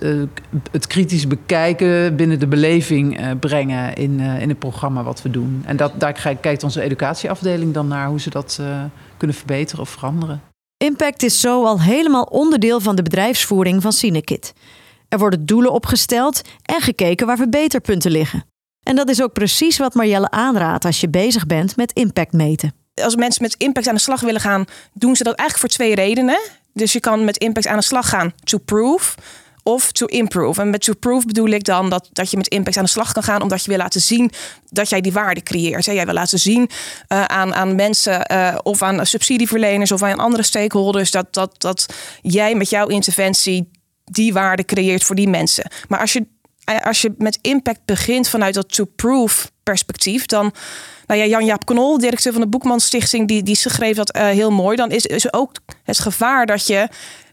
het 0.72 0.88
kritisch 0.88 1.28
bekijken 1.28 2.16
binnen 2.16 2.40
de 2.40 2.48
beleving 2.48 3.40
brengen 3.40 3.94
in, 3.94 4.20
in 4.20 4.50
het 4.50 4.60
programma 4.60 5.04
wat 5.04 5.22
we 5.22 5.30
doen. 5.30 5.64
En 5.66 5.78
dat, 5.78 5.92
daar 5.98 6.36
kijkt 6.42 6.64
onze 6.64 6.82
educatieafdeling 6.82 7.74
dan 7.74 7.88
naar 7.88 8.08
hoe 8.08 8.20
ze 8.20 8.30
dat 8.30 8.62
kunnen 9.18 9.38
verbeteren 9.38 9.82
of 9.82 9.90
veranderen. 9.90 10.49
Impact 10.86 11.24
is 11.24 11.40
zo 11.40 11.66
al 11.66 11.82
helemaal 11.82 12.24
onderdeel 12.24 12.80
van 12.80 12.96
de 12.96 13.02
bedrijfsvoering 13.02 13.82
van 13.82 13.94
Cinekit. 13.94 14.54
Er 15.08 15.20
worden 15.20 15.46
doelen 15.46 15.72
opgesteld 15.72 16.42
en 16.62 16.82
gekeken 16.82 17.28
waar 17.28 17.38
verbeterpunten 17.38 18.12
liggen. 18.12 18.46
En 18.84 18.96
dat 18.96 19.10
is 19.10 19.22
ook 19.22 19.34
precies 19.34 19.78
wat 19.78 19.94
Marjelle 19.94 20.30
aanraadt 20.30 20.86
als 20.86 21.02
je 21.02 21.10
bezig 21.10 21.46
bent 21.46 21.76
met 21.76 21.92
impact 21.92 22.34
meten. 22.34 22.74
Als 22.94 23.16
mensen 23.16 23.44
met 23.44 23.56
impact 23.58 23.88
aan 23.88 23.96
de 23.96 24.02
slag 24.02 24.22
willen 24.22 24.42
gaan, 24.42 24.66
doen 24.94 25.16
ze 25.16 25.24
dat 25.24 25.36
eigenlijk 25.36 25.74
voor 25.74 25.86
twee 25.86 25.96
redenen. 25.96 26.40
Dus 26.74 26.94
je 26.94 27.00
kan 27.00 27.26
met 27.26 27.38
impact 27.38 27.68
aan 27.68 27.78
de 27.78 27.84
slag 27.84 28.10
gaan 28.10 28.34
to 28.44 28.58
prove 28.58 29.16
of 29.64 29.92
to 29.92 30.06
improve. 30.06 30.62
En 30.62 30.70
met 30.70 30.82
to 30.82 30.94
prove 30.94 31.26
bedoel 31.26 31.50
ik 31.50 31.64
dan 31.64 31.90
dat, 31.90 32.10
dat 32.12 32.32
je 32.32 32.38
met 32.38 32.48
impact 32.48 32.78
aan 32.78 32.84
de 32.84 32.90
slag 32.90 33.12
kan 33.12 33.24
gaan, 33.24 33.42
omdat 33.42 33.64
je 33.64 33.70
wil 33.70 33.78
laten 33.78 34.02
zien 34.02 34.32
dat 34.70 34.90
jij 34.90 35.02
die 35.02 35.12
waarde 35.12 35.44
creëert. 35.44 35.86
Jij 35.86 36.06
wil 36.06 36.14
laten 36.14 36.40
zien 36.40 36.62
uh, 36.62 37.24
aan, 37.24 37.54
aan 37.54 37.76
mensen 37.76 38.32
uh, 38.32 38.58
of 38.64 38.82
aan 38.82 39.06
subsidieverleners 39.06 39.92
of 39.92 40.04
aan 40.04 40.20
andere 40.20 40.44
stakeholders 40.44 41.12
dat, 41.12 41.34
dat, 41.34 41.62
dat 41.62 41.86
jij 42.22 42.56
met 42.56 42.70
jouw 42.70 42.88
interventie 42.88 43.70
die 44.04 44.34
waarde 44.34 44.66
creëert 44.66 45.04
voor 45.04 45.16
die 45.16 45.30
mensen. 45.30 45.72
Maar 45.88 46.00
als 46.00 46.14
je, 46.14 46.26
als 46.84 47.02
je 47.02 47.14
met 47.18 47.40
impact 47.42 47.80
begint 47.86 48.30
vanuit 48.30 48.54
dat 48.54 48.74
to 48.74 48.86
prove 48.86 49.48
perspectief, 49.64 50.26
dan. 50.26 50.54
Nou 51.06 51.22
ja, 51.22 51.28
Jan-Jaap 51.28 51.66
Knol, 51.66 51.98
directeur 51.98 52.32
van 52.32 52.42
de 52.42 52.48
Boekman 52.48 52.80
Stichting, 52.80 53.28
die, 53.28 53.44
die 53.44 53.56
schreef 53.56 53.96
dat 53.96 54.18
heel 54.18 54.52
mooi. 54.52 54.76
Dan 54.76 54.92
is, 54.92 55.06
is 55.06 55.34
ook 55.34 55.52
het 55.84 56.00
gevaar 56.00 56.46
dat 56.46 56.68
je 56.68 56.88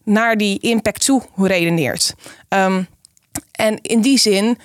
naar 0.06 0.36
die 0.36 0.58
impact 0.58 1.04
toe 1.04 1.22
redeneert. 1.36 2.14
Um, 2.48 2.86
en 3.52 3.78
in 3.82 4.00
die 4.00 4.18
zin 4.18 4.58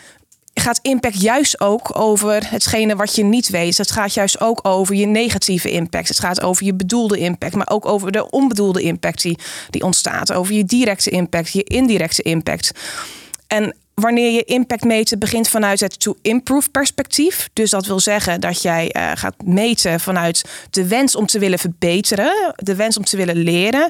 gaat 0.54 0.80
impact 0.82 1.22
juist 1.22 1.60
ook 1.60 2.00
over 2.00 2.50
hetgene 2.50 2.96
wat 2.96 3.16
je 3.16 3.24
niet 3.24 3.50
weet. 3.50 3.78
Het 3.78 3.92
gaat 3.92 4.14
juist 4.14 4.42
ook 4.42 4.68
over 4.68 4.96
je 4.96 5.06
negatieve 5.06 5.72
impact. 5.72 6.08
Het 6.08 6.20
gaat 6.20 6.42
over 6.42 6.66
je 6.66 6.74
bedoelde 6.74 7.18
impact, 7.18 7.56
maar 7.56 7.70
ook 7.70 7.86
over 7.86 8.12
de 8.12 8.30
onbedoelde 8.30 8.82
impact 8.82 9.22
die, 9.22 9.38
die 9.70 9.84
ontstaat. 9.84 10.34
Over 10.34 10.54
je 10.54 10.66
directe 10.66 11.10
impact, 11.10 11.52
je 11.52 11.64
indirecte 11.64 12.22
impact. 12.22 12.72
En 13.48 13.76
wanneer 13.94 14.32
je 14.32 14.44
impact 14.44 14.84
meten 14.84 15.20
begint 15.20 15.48
vanuit 15.48 15.80
het 15.80 16.00
to-improve 16.00 16.70
perspectief. 16.70 17.50
Dus 17.54 17.70
dat 17.70 17.86
wil 17.86 18.00
zeggen 18.00 18.42
dat 18.42 18.62
jij 18.62 18.96
uh, 18.98 19.12
gaat 19.16 19.36
meten 19.44 20.00
vanuit 20.00 20.46
de 20.70 20.88
wens 20.88 21.16
om 21.16 21.26
te 21.26 21.40
willen 21.40 21.60
verbeteren, 21.60 22.54
de 22.56 22.76
wens 22.76 22.98
om 22.98 23.04
te 23.04 23.18
willen 23.18 23.38
leren 23.38 23.90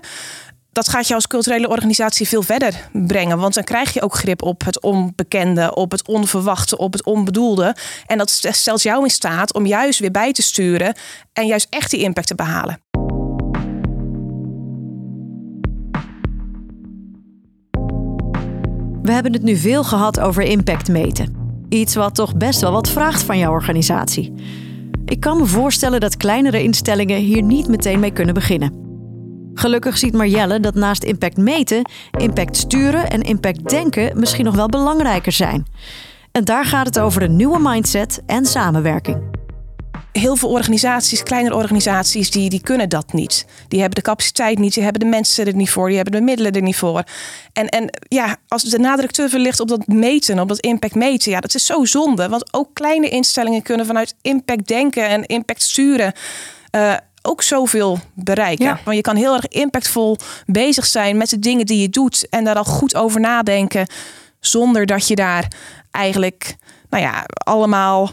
dat 0.71 0.89
gaat 0.89 1.07
je 1.07 1.13
als 1.13 1.27
culturele 1.27 1.69
organisatie 1.69 2.27
veel 2.27 2.41
verder 2.41 2.89
brengen. 2.91 3.37
Want 3.37 3.53
dan 3.53 3.63
krijg 3.63 3.93
je 3.93 4.01
ook 4.01 4.15
grip 4.15 4.41
op 4.41 4.65
het 4.65 4.81
onbekende, 4.81 5.75
op 5.75 5.91
het 5.91 6.07
onverwachte, 6.07 6.77
op 6.77 6.93
het 6.93 7.03
onbedoelde. 7.03 7.75
En 8.05 8.17
dat 8.17 8.29
stelt 8.51 8.81
jou 8.81 9.03
in 9.03 9.09
staat 9.09 9.53
om 9.53 9.65
juist 9.65 9.99
weer 9.99 10.11
bij 10.11 10.31
te 10.31 10.41
sturen 10.41 10.95
en 11.33 11.45
juist 11.45 11.67
echt 11.69 11.91
die 11.91 11.99
impact 11.99 12.27
te 12.27 12.35
behalen. 12.35 12.79
We 19.01 19.11
hebben 19.11 19.33
het 19.33 19.43
nu 19.43 19.55
veel 19.55 19.83
gehad 19.83 20.19
over 20.19 20.43
impact 20.43 20.87
meten. 20.87 21.35
Iets 21.69 21.95
wat 21.95 22.15
toch 22.15 22.35
best 22.35 22.61
wel 22.61 22.71
wat 22.71 22.89
vraagt 22.89 23.23
van 23.23 23.37
jouw 23.37 23.51
organisatie. 23.51 24.33
Ik 25.05 25.19
kan 25.19 25.37
me 25.37 25.45
voorstellen 25.45 25.99
dat 25.99 26.17
kleinere 26.17 26.63
instellingen 26.63 27.17
hier 27.17 27.43
niet 27.43 27.67
meteen 27.67 27.99
mee 27.99 28.13
kunnen 28.13 28.33
beginnen. 28.33 28.80
Gelukkig 29.53 29.97
ziet 29.97 30.13
Marjelle 30.13 30.59
dat 30.59 30.75
naast 30.75 31.03
impact 31.03 31.37
meten, 31.37 31.89
impact 32.17 32.57
sturen 32.57 33.09
en 33.09 33.21
impact 33.21 33.69
denken 33.69 34.19
misschien 34.19 34.45
nog 34.45 34.55
wel 34.55 34.67
belangrijker 34.67 35.31
zijn. 35.31 35.65
En 36.31 36.43
daar 36.43 36.65
gaat 36.65 36.85
het 36.85 36.99
over 36.99 37.21
een 37.21 37.35
nieuwe 37.35 37.59
mindset 37.59 38.21
en 38.25 38.45
samenwerking. 38.45 39.39
Heel 40.11 40.35
veel 40.35 40.49
organisaties, 40.49 41.23
kleinere 41.23 41.55
organisaties, 41.55 42.31
die, 42.31 42.49
die 42.49 42.61
kunnen 42.61 42.89
dat 42.89 43.13
niet. 43.13 43.45
Die 43.67 43.79
hebben 43.79 43.95
de 43.95 44.09
capaciteit 44.09 44.59
niet, 44.59 44.73
die 44.73 44.83
hebben 44.83 45.01
de 45.01 45.07
mensen 45.07 45.45
er 45.45 45.55
niet 45.55 45.69
voor, 45.69 45.87
die 45.87 45.95
hebben 45.95 46.13
de 46.13 46.21
middelen 46.21 46.51
er 46.51 46.61
niet 46.61 46.75
voor. 46.75 47.03
En, 47.53 47.67
en 47.69 47.89
ja, 48.07 48.37
als 48.47 48.63
de 48.63 48.79
nadruk 48.79 49.11
te 49.11 49.29
veel 49.29 49.39
ligt 49.39 49.59
op 49.59 49.67
dat 49.67 49.87
meten, 49.87 50.39
op 50.39 50.47
dat 50.47 50.59
impact 50.59 50.95
meten, 50.95 51.31
ja, 51.31 51.39
dat 51.39 51.55
is 51.55 51.65
zo 51.65 51.85
zonde. 51.85 52.29
Want 52.29 52.53
ook 52.53 52.69
kleine 52.73 53.09
instellingen 53.09 53.61
kunnen 53.61 53.85
vanuit 53.85 54.15
impact 54.21 54.67
denken 54.67 55.07
en 55.07 55.25
impact 55.25 55.61
sturen. 55.61 56.13
Uh, 56.75 56.93
ook 57.21 57.41
zoveel 57.41 57.99
bereiken. 58.13 58.65
Ja. 58.65 58.79
Want 58.83 58.95
je 58.95 59.01
kan 59.01 59.15
heel 59.15 59.33
erg 59.33 59.47
impactvol 59.47 60.17
bezig 60.45 60.85
zijn 60.85 61.17
met 61.17 61.29
de 61.29 61.39
dingen 61.39 61.65
die 61.65 61.81
je 61.81 61.89
doet 61.89 62.29
en 62.29 62.43
daar 62.43 62.55
al 62.55 62.63
goed 62.63 62.95
over 62.95 63.19
nadenken, 63.19 63.87
zonder 64.39 64.85
dat 64.85 65.07
je 65.07 65.15
daar 65.15 65.47
eigenlijk, 65.91 66.55
nou 66.89 67.03
ja, 67.03 67.25
allemaal 67.33 68.11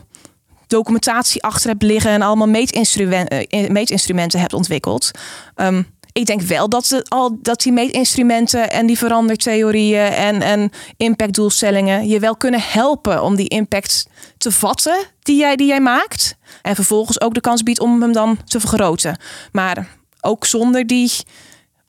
documentatie 0.67 1.43
achter 1.43 1.71
hebt 1.71 1.83
liggen 1.83 2.11
en 2.11 2.23
allemaal 2.23 2.49
meetinstrumenten, 2.49 3.47
eh, 3.47 3.71
meetinstrumenten 3.71 4.41
hebt 4.41 4.53
ontwikkeld. 4.53 5.11
Um, 5.57 5.87
ik 6.19 6.27
denk 6.27 6.41
wel 6.41 6.69
dat, 6.69 7.03
al, 7.09 7.39
dat 7.43 7.61
die 7.61 7.73
meetinstrumenten 7.73 8.71
en 8.71 8.87
die 8.87 8.99
verandertheorieën 8.99 10.13
en, 10.13 10.43
en 10.43 10.71
impactdoelstellingen 10.97 12.09
je 12.09 12.19
wel 12.19 12.37
kunnen 12.37 12.61
helpen 12.63 13.23
om 13.23 13.37
die 13.37 13.49
impact 13.49 14.07
te 14.39 14.53
vatten 14.53 14.97
die 15.23 15.37
jij, 15.37 15.57
die 15.57 15.67
jij 15.67 15.81
maakt. 15.81 16.37
En 16.63 16.75
vervolgens 16.75 17.21
ook 17.21 17.35
de 17.35 17.41
kans 17.41 17.63
biedt 17.63 17.81
om 17.81 18.03
hem 18.03 18.13
dan 18.13 18.39
te 18.45 18.61
vergroten. 18.61 19.19
Maar 19.53 19.97
ook 20.21 20.47
zonder 20.47 20.87
die 20.87 21.13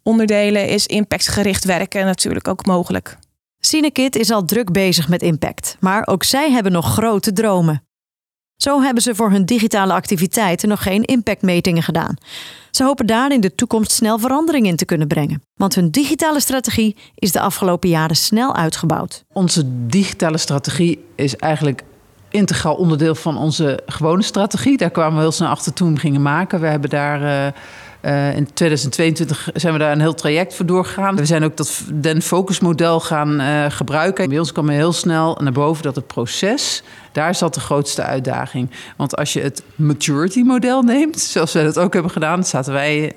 onderdelen 0.03 0.67
is 0.67 0.85
impactgericht 0.85 1.65
werken 1.65 2.05
natuurlijk 2.05 2.47
ook 2.47 2.65
mogelijk. 2.65 3.17
Cinekit 3.59 4.15
is 4.15 4.31
al 4.31 4.45
druk 4.45 4.71
bezig 4.71 5.07
met 5.07 5.21
impact, 5.21 5.77
maar 5.79 6.07
ook 6.07 6.23
zij 6.23 6.51
hebben 6.51 6.71
nog 6.71 6.93
grote 6.93 7.33
dromen. 7.33 7.88
Zo 8.61 8.81
hebben 8.81 9.03
ze 9.03 9.15
voor 9.15 9.31
hun 9.31 9.45
digitale 9.45 9.93
activiteiten 9.93 10.69
nog 10.69 10.83
geen 10.83 11.03
impactmetingen 11.03 11.83
gedaan. 11.83 12.15
Ze 12.71 12.83
hopen 12.83 13.07
daar 13.07 13.31
in 13.31 13.41
de 13.41 13.55
toekomst 13.55 13.91
snel 13.91 14.19
verandering 14.19 14.65
in 14.65 14.75
te 14.75 14.85
kunnen 14.85 15.07
brengen. 15.07 15.43
Want 15.55 15.75
hun 15.75 15.91
digitale 15.91 16.39
strategie 16.39 16.95
is 17.15 17.31
de 17.31 17.39
afgelopen 17.39 17.89
jaren 17.89 18.15
snel 18.15 18.55
uitgebouwd. 18.55 19.23
Onze 19.33 19.63
digitale 19.87 20.37
strategie 20.37 21.05
is 21.15 21.35
eigenlijk 21.35 21.83
integraal 22.29 22.75
onderdeel 22.75 23.15
van 23.15 23.37
onze 23.37 23.79
gewone 23.85 24.21
strategie. 24.21 24.77
Daar 24.77 24.91
kwamen 24.91 25.15
we 25.15 25.21
heel 25.21 25.31
snel 25.31 25.49
achter 25.49 25.73
toen 25.73 25.93
we 25.93 25.99
gingen 25.99 26.21
maken. 26.21 26.59
We 26.59 26.67
hebben 26.67 26.89
daar. 26.89 27.21
Uh, 27.21 27.51
uh, 28.01 28.35
in 28.35 28.53
2022 28.53 29.49
zijn 29.53 29.73
we 29.73 29.79
daar 29.79 29.91
een 29.91 29.99
heel 29.99 30.13
traject 30.13 30.55
voor 30.55 30.65
doorgegaan. 30.65 31.15
We 31.15 31.25
zijn 31.25 31.43
ook 31.43 31.57
dat 31.57 31.81
den 31.93 32.21
focusmodel 32.21 32.99
gaan 32.99 33.41
uh, 33.41 33.65
gebruiken. 33.69 34.29
Bij 34.29 34.39
ons 34.39 34.51
kwam 34.51 34.69
heel 34.69 34.93
snel 34.93 35.37
naar 35.41 35.51
boven 35.51 35.83
dat 35.83 35.95
het 35.95 36.07
proces 36.07 36.83
daar 37.11 37.35
zat 37.35 37.53
de 37.53 37.59
grootste 37.59 38.01
uitdaging. 38.01 38.69
Want 38.97 39.15
als 39.15 39.33
je 39.33 39.41
het 39.41 39.63
maturity 39.75 40.41
model 40.41 40.81
neemt, 40.81 41.19
zoals 41.19 41.53
wij 41.53 41.63
dat 41.63 41.79
ook 41.79 41.93
hebben 41.93 42.11
gedaan, 42.11 42.43
zaten 42.43 42.73
wij 42.73 43.15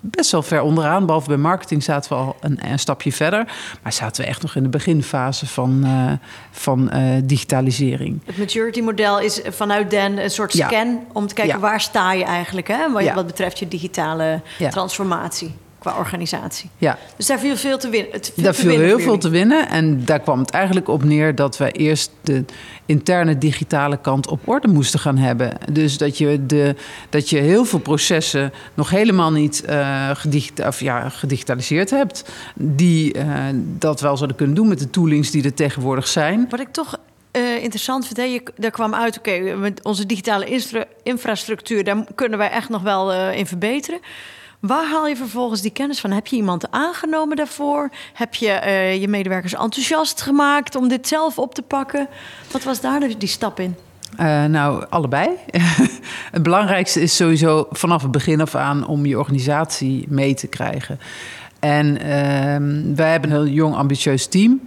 best 0.00 0.30
wel 0.30 0.42
ver 0.42 0.60
onderaan. 0.60 1.06
Behalve 1.06 1.28
bij 1.28 1.36
marketing 1.36 1.82
zaten 1.82 2.10
we 2.10 2.16
al 2.18 2.36
een, 2.40 2.58
een 2.70 2.78
stapje 2.78 3.12
verder. 3.12 3.44
Maar 3.82 3.92
zaten 3.92 4.22
we 4.22 4.28
echt 4.28 4.42
nog 4.42 4.54
in 4.54 4.62
de 4.62 4.68
beginfase 4.68 5.46
van, 5.46 5.80
uh, 5.84 6.12
van 6.50 6.90
digitalisering. 7.24 8.20
Het 8.24 8.38
maturity 8.38 8.80
model 8.80 9.20
is 9.20 9.40
vanuit 9.48 9.90
Den 9.90 10.22
een 10.22 10.30
soort 10.30 10.52
scan 10.52 10.88
ja. 10.88 10.98
om 11.12 11.26
te 11.26 11.34
kijken 11.34 11.54
ja. 11.54 11.60
waar 11.60 11.80
sta 11.80 12.12
je 12.12 12.24
eigenlijk, 12.24 12.68
hè? 12.68 12.92
Wat, 12.92 13.02
ja. 13.02 13.14
wat 13.14 13.26
betreft 13.26 13.58
je 13.58 13.68
digitale 14.16 14.70
transformatie 14.70 15.54
qua 15.78 15.98
organisatie. 15.98 16.70
Ja. 16.78 16.98
Dus 17.16 17.26
daar 17.26 17.38
viel 17.38 17.56
veel 17.56 17.78
te 17.78 17.88
winnen. 17.88 18.10
Daar 18.10 18.20
te 18.20 18.60
viel 18.60 18.68
winnen 18.68 18.86
heel 18.86 18.98
veel 18.98 19.18
te 19.18 19.28
winnen. 19.28 19.68
En 19.68 20.04
daar 20.04 20.20
kwam 20.20 20.38
het 20.38 20.50
eigenlijk 20.50 20.88
op 20.88 21.04
neer 21.04 21.34
dat 21.34 21.56
wij 21.56 21.72
eerst 21.72 22.10
de 22.20 22.44
interne 22.86 23.38
digitale 23.38 23.96
kant 23.96 24.28
op 24.28 24.48
orde 24.48 24.68
moesten 24.68 25.00
gaan 25.00 25.16
hebben. 25.16 25.52
Dus 25.72 25.98
dat 25.98 26.18
je, 26.18 26.46
de, 26.46 26.74
dat 27.10 27.30
je 27.30 27.38
heel 27.38 27.64
veel 27.64 27.78
processen 27.78 28.52
nog 28.74 28.90
helemaal 28.90 29.32
niet 29.32 29.64
uh, 29.68 30.10
gedigita 30.14 30.66
of, 30.66 30.80
ja, 30.80 31.08
gedigitaliseerd 31.08 31.90
hebt. 31.90 32.24
Die 32.54 33.16
uh, 33.16 33.24
dat 33.54 34.00
wel 34.00 34.16
zouden 34.16 34.36
kunnen 34.36 34.56
doen 34.56 34.68
met 34.68 34.78
de 34.78 34.90
toolings 34.90 35.30
die 35.30 35.44
er 35.44 35.54
tegenwoordig 35.54 36.08
zijn. 36.08 36.46
Wat 36.50 36.60
ik 36.60 36.72
toch 36.72 36.98
uh, 37.32 37.62
interessant 37.62 38.14
daar 38.56 38.70
kwam 38.70 38.94
uit, 38.94 39.18
oké, 39.18 39.56
met 39.56 39.84
onze 39.84 40.06
digitale 40.06 40.60
infrastructuur, 41.02 41.84
daar 41.84 42.04
kunnen 42.14 42.38
wij 42.38 42.50
echt 42.50 42.68
nog 42.68 42.82
wel 42.82 43.12
uh, 43.12 43.36
in 43.38 43.46
verbeteren. 43.46 44.00
Waar 44.60 44.86
haal 44.86 45.06
je 45.06 45.16
vervolgens 45.16 45.60
die 45.60 45.70
kennis 45.70 46.00
van? 46.00 46.10
Heb 46.10 46.26
je 46.26 46.36
iemand 46.36 46.70
aangenomen 46.70 47.36
daarvoor? 47.36 47.90
Heb 48.12 48.34
je 48.34 48.60
uh, 48.64 49.00
je 49.00 49.08
medewerkers 49.08 49.54
enthousiast 49.54 50.22
gemaakt 50.22 50.76
om 50.76 50.88
dit 50.88 51.08
zelf 51.08 51.38
op 51.38 51.54
te 51.54 51.62
pakken? 51.62 52.08
Wat 52.52 52.62
was 52.62 52.80
daar 52.80 53.18
die 53.18 53.28
stap 53.28 53.60
in? 53.60 53.76
Nou, 54.48 54.84
allebei. 54.88 55.28
het 56.36 56.42
belangrijkste 56.42 57.00
is 57.00 57.16
sowieso 57.16 57.66
vanaf 57.70 58.02
het 58.02 58.10
begin 58.10 58.40
af 58.40 58.54
aan 58.54 58.86
om 58.86 59.06
je 59.06 59.18
organisatie 59.18 60.06
mee 60.08 60.34
te 60.34 60.46
krijgen. 60.46 61.00
En 61.58 61.86
uh, 61.86 62.94
wij 62.96 63.10
hebben 63.10 63.30
een 63.30 63.44
heel 63.44 63.54
jong, 63.54 63.74
ambitieus 63.74 64.26
team. 64.26 64.60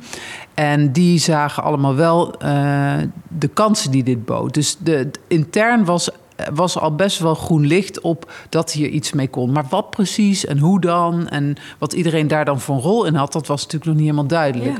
En 0.53 0.91
die 0.91 1.19
zagen 1.19 1.63
allemaal 1.63 1.95
wel 1.95 2.43
uh, 2.43 2.93
de 3.27 3.47
kansen 3.47 3.91
die 3.91 4.03
dit 4.03 4.25
bood. 4.25 4.53
Dus 4.53 4.77
de, 4.79 5.11
intern 5.27 5.85
was 5.85 6.09
was 6.53 6.77
al 6.77 6.95
best 6.95 7.19
wel 7.19 7.35
groen 7.35 7.67
licht 7.67 8.01
op 8.01 8.31
dat 8.49 8.71
hier 8.71 8.89
iets 8.89 9.11
mee 9.11 9.27
kon. 9.27 9.51
Maar 9.51 9.65
wat 9.69 9.89
precies 9.89 10.45
en 10.45 10.57
hoe 10.57 10.79
dan 10.79 11.27
en 11.27 11.55
wat 11.77 11.93
iedereen 11.93 12.27
daar 12.27 12.45
dan 12.45 12.59
voor 12.59 12.75
een 12.75 12.81
rol 12.81 13.05
in 13.05 13.15
had, 13.15 13.33
dat 13.33 13.47
was 13.47 13.61
natuurlijk 13.61 13.85
nog 13.85 13.95
niet 13.95 14.03
helemaal 14.03 14.27
duidelijk. 14.27 14.77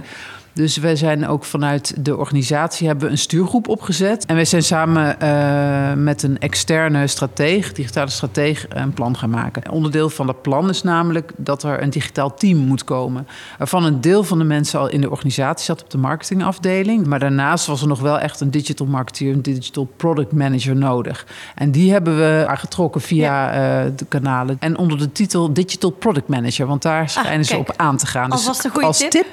Dus 0.54 0.78
wij 0.78 0.96
zijn 0.96 1.28
ook 1.28 1.46
vanuit 1.46 2.06
de 2.06 2.18
organisatie 2.18 2.88
hebben 2.88 3.06
we 3.06 3.12
een 3.12 3.18
stuurgroep 3.18 3.68
opgezet. 3.68 4.26
En 4.26 4.36
wij 4.36 4.46
zijn 4.46 4.64
samen 4.64 5.16
uh, 5.24 6.04
met 6.04 6.24
een 6.24 6.40
externe 6.40 7.08
strateeg, 7.08 7.74
digitale 7.74 8.10
strateeg, 8.10 8.66
een 8.70 8.94
plan 8.94 9.18
gaan 9.18 9.30
maken. 9.30 9.72
Onderdeel 9.72 10.10
van 10.10 10.26
dat 10.26 10.42
plan 10.42 10.70
is 10.70 10.84
namelijk 10.84 11.32
dat 11.38 11.64
er 11.64 11.82
een 11.82 11.90
digitaal 11.90 12.34
team 12.34 12.58
moet 12.58 12.84
komen. 12.84 13.28
Waarvan 13.58 13.84
een 13.84 14.02
deel 14.02 14.24
van 14.24 14.38
de 14.38 14.44
mensen 14.44 14.80
al 14.80 14.90
in 14.90 15.02
de 15.02 15.10
organisatie 15.10 15.66
zat 15.66 15.84
op 15.84 15.90
de 15.90 15.98
marketingafdeling. 15.98 17.06
Maar 17.08 17.20
daarnaast 17.20 17.66
was 17.66 17.82
er 17.82 17.88
nog 17.88 18.00
wel 18.00 18.20
echt 18.20 18.40
een 18.40 18.52
digital 18.52 18.88
marketeer, 18.88 19.34
een 19.34 19.42
digital 19.42 19.88
product 19.98 20.32
manager 20.32 20.76
nodig. 20.76 21.26
En 21.56 21.72
die 21.72 21.92
hebben 21.92 22.18
we 22.18 22.46
aangetrokken 22.48 23.02
via 23.02 23.54
ja. 23.54 23.84
uh, 23.86 23.92
de 23.96 24.06
kanalen. 24.06 24.58
En 24.60 24.78
onder 24.78 24.98
de 24.98 25.12
titel 25.12 25.54
Digital 25.54 25.90
Product 25.90 26.28
Manager. 26.28 26.68
Want 26.68 26.82
daar 26.82 27.10
schijnen 27.10 27.40
ah, 27.40 27.46
ze 27.46 27.58
op 27.58 27.74
aan 27.76 27.98
te 27.98 28.06
gaan. 28.06 28.30
Dus 28.30 28.48
als, 28.48 28.72
als 28.74 28.98
tip, 28.98 29.12
tip 29.12 29.28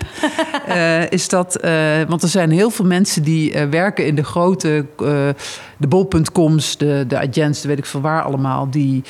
uh, 0.68 1.00
is 1.08 1.28
dat, 1.28 1.64
uh, 1.64 2.02
want 2.08 2.22
er 2.22 2.28
zijn 2.28 2.50
heel 2.50 2.70
veel 2.70 2.84
mensen 2.84 3.22
die 3.22 3.54
uh, 3.54 3.62
werken 3.70 4.06
in 4.06 4.14
de 4.14 4.24
grote, 4.24 4.86
de 5.76 5.86
bol.coms, 5.88 6.76
de, 6.76 7.04
de 7.08 7.18
agents, 7.28 7.64
weet 7.64 7.78
ik 7.78 7.86
veel 7.86 8.00
waar 8.00 8.22
allemaal, 8.22 8.70
die 8.70 9.02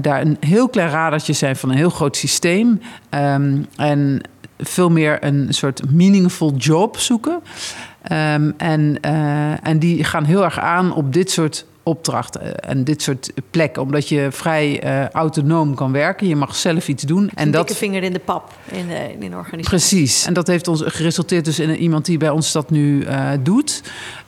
daar 0.00 0.20
een 0.20 0.36
heel 0.40 0.68
klein 0.68 0.90
radertje 0.90 1.32
zijn 1.32 1.56
van 1.56 1.70
een 1.70 1.76
heel 1.76 1.90
groot 1.90 2.16
systeem. 2.16 2.80
Um, 3.10 3.66
en 3.76 4.20
veel 4.58 4.90
meer 4.90 5.24
een 5.24 5.46
soort 5.48 5.90
meaningful 5.90 6.54
job 6.56 6.98
zoeken. 6.98 7.40
Um, 8.12 8.54
en, 8.56 9.00
en 9.62 9.78
die 9.78 10.04
gaan 10.04 10.24
heel 10.24 10.44
erg 10.44 10.58
aan 10.58 10.94
op 10.94 11.12
dit 11.12 11.30
soort 11.30 11.66
opdrachten 11.88 12.60
en 12.60 12.84
dit 12.84 13.02
soort 13.02 13.32
plekken. 13.50 13.82
Omdat 13.82 14.08
je 14.08 14.28
vrij 14.30 14.84
uh, 14.84 15.08
autonoom 15.08 15.74
kan 15.74 15.92
werken. 15.92 16.26
Je 16.26 16.36
mag 16.36 16.56
zelf 16.56 16.88
iets 16.88 17.02
doen. 17.02 17.30
En 17.34 17.50
dat 17.50 17.76
vinger 17.76 18.02
in 18.02 18.12
de 18.12 18.18
pap 18.18 18.52
in 18.70 18.86
de, 18.86 19.12
in 19.18 19.30
de 19.30 19.36
organisatie. 19.36 19.68
Precies. 19.68 20.26
En 20.26 20.32
dat 20.32 20.46
heeft 20.46 20.68
ons 20.68 20.82
geresulteerd 20.84 21.44
dus 21.44 21.58
in 21.58 21.76
iemand 21.76 22.04
die 22.04 22.18
bij 22.18 22.30
ons 22.30 22.52
dat 22.52 22.70
nu 22.70 23.04
uh, 23.04 23.30
doet. 23.42 23.82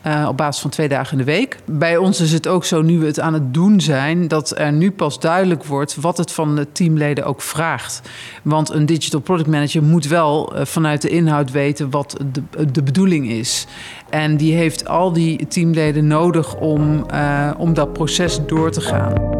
Uh, 0.06 0.26
op 0.28 0.36
basis 0.36 0.62
van 0.62 0.70
twee 0.70 0.88
dagen 0.88 1.12
in 1.12 1.18
de 1.18 1.32
week. 1.32 1.58
Bij 1.64 1.96
ons 1.96 2.20
is 2.20 2.32
het 2.32 2.46
ook 2.46 2.64
zo, 2.64 2.82
nu 2.82 2.98
we 2.98 3.06
het 3.06 3.20
aan 3.20 3.34
het 3.34 3.54
doen 3.54 3.80
zijn, 3.80 4.28
dat 4.28 4.58
er 4.58 4.72
nu 4.72 4.90
pas 4.90 5.20
duidelijk 5.20 5.64
wordt 5.64 5.94
wat 5.94 6.16
het 6.16 6.32
van 6.32 6.56
de 6.56 6.72
teamleden 6.72 7.24
ook 7.24 7.42
vraagt. 7.42 8.00
Want 8.42 8.70
een 8.70 8.86
digital 8.86 9.20
product 9.20 9.48
manager 9.48 9.82
moet 9.82 10.06
wel 10.06 10.52
vanuit 10.62 11.02
de 11.02 11.08
inhoud 11.08 11.50
weten 11.50 11.90
wat 11.90 12.16
de, 12.32 12.70
de 12.70 12.82
bedoeling 12.82 13.28
is. 13.30 13.66
En 14.10 14.36
die 14.36 14.54
heeft 14.54 14.88
al 14.88 15.12
die 15.12 15.46
teamleden 15.46 16.06
nodig 16.06 16.56
om, 16.56 17.04
uh, 17.12 17.50
om 17.58 17.74
dat 17.74 17.92
proces 17.92 18.40
door 18.46 18.70
te 18.70 18.80
gaan. 18.80 19.38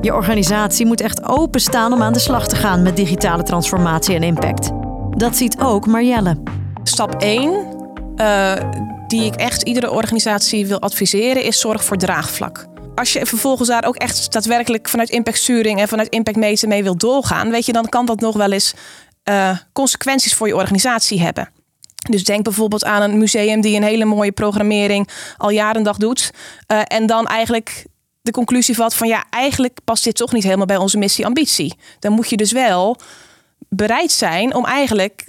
Je 0.00 0.14
organisatie 0.14 0.86
moet 0.86 1.00
echt 1.00 1.24
openstaan 1.24 1.92
om 1.92 2.02
aan 2.02 2.12
de 2.12 2.18
slag 2.18 2.48
te 2.48 2.56
gaan 2.56 2.82
met 2.82 2.96
digitale 2.96 3.42
transformatie 3.42 4.14
en 4.14 4.22
impact. 4.22 4.70
Dat 5.16 5.36
ziet 5.36 5.60
ook 5.60 5.86
Marjelle. 5.86 6.36
Stap 6.82 7.14
1, 7.14 7.66
uh, 8.16 8.52
die 9.06 9.24
ik 9.24 9.34
echt 9.34 9.62
iedere 9.62 9.90
organisatie 9.90 10.66
wil 10.66 10.80
adviseren, 10.80 11.42
is 11.42 11.60
zorg 11.60 11.84
voor 11.84 11.96
draagvlak. 11.96 12.66
Als 12.94 13.12
je 13.12 13.26
vervolgens 13.26 13.68
daar 13.68 13.84
ook 13.84 13.96
echt 13.96 14.32
daadwerkelijk 14.32 14.88
vanuit 14.88 15.10
impactsturing 15.10 15.80
en 15.80 15.88
vanuit 15.88 16.08
impactmeten 16.08 16.68
mee 16.68 16.82
wil 16.82 16.96
doorgaan, 16.96 17.50
weet 17.50 17.66
je, 17.66 17.72
dan 17.72 17.88
kan 17.88 18.06
dat 18.06 18.20
nog 18.20 18.36
wel 18.36 18.52
eens 18.52 18.74
uh, 19.24 19.58
consequenties 19.72 20.34
voor 20.34 20.46
je 20.46 20.56
organisatie 20.56 21.20
hebben. 21.20 21.48
Dus 22.10 22.24
denk 22.24 22.44
bijvoorbeeld 22.44 22.84
aan 22.84 23.02
een 23.02 23.18
museum 23.18 23.60
die 23.60 23.76
een 23.76 23.82
hele 23.82 24.04
mooie 24.04 24.32
programmering 24.32 25.08
al 25.36 25.50
jaren 25.50 25.76
en 25.76 25.82
dag 25.82 25.96
doet. 25.96 26.30
Uh, 26.72 26.80
en 26.84 27.06
dan 27.06 27.26
eigenlijk 27.26 27.86
de 28.22 28.30
conclusie 28.30 28.74
vat 28.74 28.94
van 28.94 29.08
ja, 29.08 29.24
eigenlijk 29.30 29.78
past 29.84 30.04
dit 30.04 30.16
toch 30.16 30.32
niet 30.32 30.42
helemaal 30.42 30.66
bij 30.66 30.76
onze 30.76 30.98
missie-ambitie. 30.98 31.74
Dan 31.98 32.12
moet 32.12 32.30
je 32.30 32.36
dus 32.36 32.52
wel 32.52 32.96
bereid 33.68 34.10
zijn 34.10 34.54
om 34.54 34.64
eigenlijk 34.64 35.26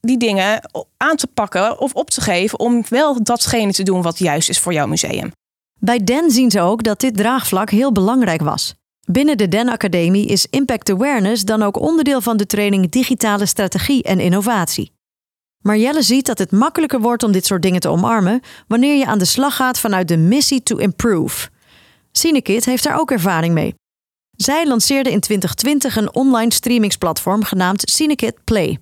die 0.00 0.18
dingen 0.18 0.70
aan 0.96 1.16
te 1.16 1.26
pakken 1.26 1.80
of 1.80 1.92
op 1.92 2.10
te 2.10 2.20
geven 2.20 2.58
om 2.58 2.84
wel 2.88 3.22
datgene 3.22 3.72
te 3.72 3.82
doen 3.82 4.02
wat 4.02 4.18
juist 4.18 4.48
is 4.48 4.58
voor 4.58 4.72
jouw 4.72 4.86
museum. 4.86 5.32
Bij 5.80 6.04
Den 6.04 6.30
zien 6.30 6.50
ze 6.50 6.60
ook 6.60 6.82
dat 6.82 7.00
dit 7.00 7.16
draagvlak 7.16 7.70
heel 7.70 7.92
belangrijk 7.92 8.42
was. 8.42 8.74
Binnen 9.10 9.36
de 9.36 9.48
Den 9.48 9.68
Academie 9.68 10.26
is 10.26 10.46
Impact 10.50 10.90
Awareness 10.90 11.44
dan 11.44 11.62
ook 11.62 11.80
onderdeel 11.80 12.20
van 12.20 12.36
de 12.36 12.46
training 12.46 12.90
Digitale 12.90 13.46
Strategie 13.46 14.02
en 14.02 14.20
Innovatie. 14.20 14.92
Marjelle 15.58 16.02
ziet 16.02 16.26
dat 16.26 16.38
het 16.38 16.52
makkelijker 16.52 17.00
wordt 17.00 17.22
om 17.22 17.32
dit 17.32 17.46
soort 17.46 17.62
dingen 17.62 17.80
te 17.80 17.88
omarmen 17.88 18.40
wanneer 18.66 18.96
je 18.96 19.06
aan 19.06 19.18
de 19.18 19.24
slag 19.24 19.56
gaat 19.56 19.78
vanuit 19.78 20.08
de 20.08 20.16
missie 20.16 20.62
to 20.62 20.76
improve. 20.76 21.48
Cinekit 22.12 22.64
heeft 22.64 22.84
daar 22.84 23.00
ook 23.00 23.10
ervaring 23.10 23.54
mee. 23.54 23.74
Zij 24.36 24.66
lanceerde 24.66 25.10
in 25.10 25.20
2020 25.20 25.96
een 25.96 26.14
online 26.14 26.52
streamingsplatform 26.52 27.44
genaamd 27.44 27.90
Cinekit 27.90 28.44
Play. 28.44 28.78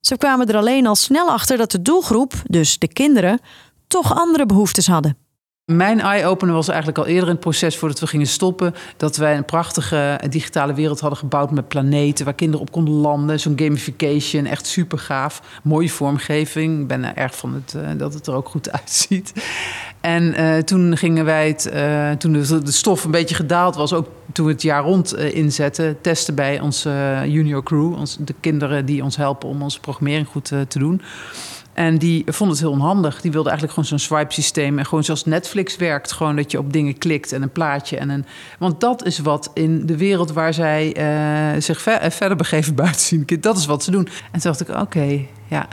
Ze 0.00 0.16
kwamen 0.16 0.48
er 0.48 0.56
alleen 0.56 0.86
al 0.86 0.96
snel 0.96 1.30
achter 1.30 1.56
dat 1.56 1.70
de 1.70 1.82
doelgroep, 1.82 2.32
dus 2.44 2.78
de 2.78 2.88
kinderen, 2.88 3.40
toch 3.86 4.14
andere 4.14 4.46
behoeftes 4.46 4.86
hadden. 4.86 5.19
Mijn 5.70 6.00
eye-opener 6.00 6.54
was 6.54 6.68
eigenlijk 6.68 6.98
al 6.98 7.06
eerder 7.06 7.24
in 7.24 7.30
het 7.30 7.40
proces 7.40 7.76
voordat 7.76 8.00
we 8.00 8.06
gingen 8.06 8.26
stoppen. 8.26 8.74
Dat 8.96 9.16
wij 9.16 9.36
een 9.36 9.44
prachtige 9.44 10.20
digitale 10.28 10.74
wereld 10.74 11.00
hadden 11.00 11.18
gebouwd 11.18 11.50
met 11.50 11.68
planeten 11.68 12.24
waar 12.24 12.34
kinderen 12.34 12.66
op 12.66 12.72
konden 12.72 12.94
landen. 12.94 13.40
Zo'n 13.40 13.58
gamification, 13.58 14.46
echt 14.46 14.66
super 14.66 14.98
gaaf. 14.98 15.42
Mooie 15.62 15.90
vormgeving. 15.90 16.80
Ik 16.80 16.86
ben 16.86 17.04
er 17.04 17.16
erg 17.16 17.36
van 17.36 17.54
het, 17.54 17.74
uh, 17.76 17.88
dat 17.96 18.14
het 18.14 18.26
er 18.26 18.34
ook 18.34 18.48
goed 18.48 18.72
uitziet. 18.80 19.32
En 20.00 20.40
uh, 20.40 20.56
toen 20.58 20.96
gingen 20.96 21.24
wij 21.24 21.48
het, 21.48 21.70
uh, 21.74 22.10
toen 22.10 22.32
de, 22.32 22.72
stof 22.72 23.04
een 23.04 23.10
beetje 23.10 23.34
gedaald 23.34 23.74
was, 23.74 23.92
ook 23.92 24.08
toen 24.32 24.46
we 24.46 24.52
het 24.52 24.62
jaar 24.62 24.82
rond 24.82 25.16
inzetten, 25.16 26.00
testen 26.00 26.34
bij 26.34 26.60
onze 26.60 27.22
junior 27.26 27.62
crew, 27.62 28.06
de 28.18 28.34
kinderen 28.40 28.86
die 28.86 29.02
ons 29.02 29.16
helpen 29.16 29.48
om 29.48 29.62
onze 29.62 29.80
programmering 29.80 30.26
goed 30.26 30.44
te 30.44 30.78
doen. 30.78 31.02
En 31.80 31.98
die 31.98 32.24
vond 32.26 32.50
het 32.50 32.60
heel 32.60 32.70
onhandig. 32.70 33.20
Die 33.20 33.30
wilde 33.30 33.48
eigenlijk 33.48 33.78
gewoon 33.78 33.98
zo'n 33.98 34.08
swipe 34.08 34.32
systeem. 34.32 34.78
En 34.78 34.84
gewoon 34.86 35.04
zoals 35.04 35.24
Netflix 35.24 35.76
werkt. 35.76 36.12
Gewoon 36.12 36.36
dat 36.36 36.50
je 36.50 36.58
op 36.58 36.72
dingen 36.72 36.98
klikt 36.98 37.32
en 37.32 37.42
een 37.42 37.52
plaatje. 37.52 37.96
En 37.96 38.08
een... 38.08 38.24
Want 38.58 38.80
dat 38.80 39.04
is 39.04 39.18
wat 39.18 39.50
in 39.54 39.86
de 39.86 39.96
wereld 39.96 40.32
waar 40.32 40.54
zij 40.54 40.96
uh, 40.96 41.60
zich 41.60 41.80
ver, 41.80 42.04
uh, 42.04 42.10
verder 42.10 42.36
begeven 42.36 42.74
buiten 42.84 43.00
zien. 43.00 43.26
Dat 43.40 43.56
is 43.56 43.66
wat 43.66 43.84
ze 43.84 43.90
doen. 43.90 44.08
En 44.32 44.40
toen 44.40 44.52
dacht 44.52 44.60
ik, 44.60 44.68
oké, 44.68 44.80
okay, 44.80 45.28
ja. 45.46 45.68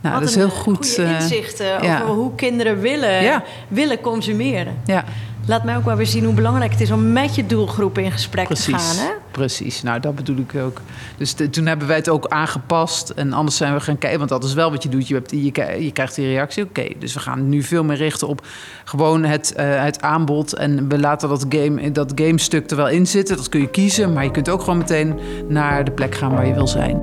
Nou, 0.00 0.20
dat 0.20 0.28
is 0.28 0.34
heel 0.34 0.48
goed. 0.48 0.98
Uh, 0.98 1.20
inzichten 1.20 1.80
over 1.80 2.06
hoe 2.06 2.34
kinderen 2.34 2.80
willen, 2.80 3.22
ja. 3.22 3.42
willen 3.68 4.00
consumeren. 4.00 4.76
Ja. 4.84 5.04
Laat 5.46 5.64
mij 5.64 5.76
ook 5.76 5.84
wel 5.84 5.96
weer 5.96 6.06
zien 6.06 6.24
hoe 6.24 6.34
belangrijk 6.34 6.70
het 6.70 6.80
is 6.80 6.90
om 6.90 7.12
met 7.12 7.34
je 7.34 7.46
doelgroep 7.46 7.98
in 7.98 8.12
gesprek 8.12 8.46
precies, 8.46 8.64
te 8.64 8.78
gaan. 8.78 9.06
Hè? 9.06 9.12
Precies, 9.30 9.82
nou 9.82 10.00
dat 10.00 10.14
bedoel 10.14 10.36
ik 10.36 10.54
ook. 10.54 10.80
Dus 11.16 11.34
de, 11.34 11.50
toen 11.50 11.66
hebben 11.66 11.86
wij 11.86 11.96
het 11.96 12.08
ook 12.08 12.26
aangepast. 12.28 13.10
En 13.10 13.32
anders 13.32 13.56
zijn 13.56 13.74
we 13.74 13.80
gaan 13.80 13.98
kijken, 13.98 14.18
want 14.18 14.30
dat 14.30 14.44
is 14.44 14.54
wel 14.54 14.70
wat 14.70 14.82
je 14.82 14.88
doet. 14.88 15.08
Je, 15.08 15.14
hebt, 15.14 15.30
je, 15.30 15.84
je 15.84 15.92
krijgt 15.92 16.14
die 16.14 16.26
reactie, 16.26 16.64
oké. 16.64 16.86
dus 16.98 17.14
we 17.14 17.20
gaan 17.20 17.48
nu 17.48 17.62
veel 17.62 17.84
meer 17.84 17.96
richten 17.96 18.28
op 18.28 18.46
gewoon 18.84 19.24
het, 19.24 19.54
uh, 19.56 19.82
het 19.82 20.02
aanbod. 20.02 20.54
En 20.54 20.88
we 20.88 20.98
laten 20.98 21.28
dat 21.28 21.46
game, 21.48 21.92
dat 21.92 22.12
game 22.14 22.38
stuk 22.38 22.70
er 22.70 22.76
wel 22.76 22.88
in 22.88 23.06
zitten. 23.06 23.36
Dat 23.36 23.48
kun 23.48 23.60
je 23.60 23.70
kiezen, 23.70 24.12
maar 24.12 24.24
je 24.24 24.30
kunt 24.30 24.48
ook 24.48 24.60
gewoon 24.60 24.78
meteen 24.78 25.18
naar 25.48 25.84
de 25.84 25.90
plek 25.90 26.14
gaan 26.14 26.32
waar 26.34 26.46
je 26.46 26.54
wil 26.54 26.68
zijn. 26.68 27.02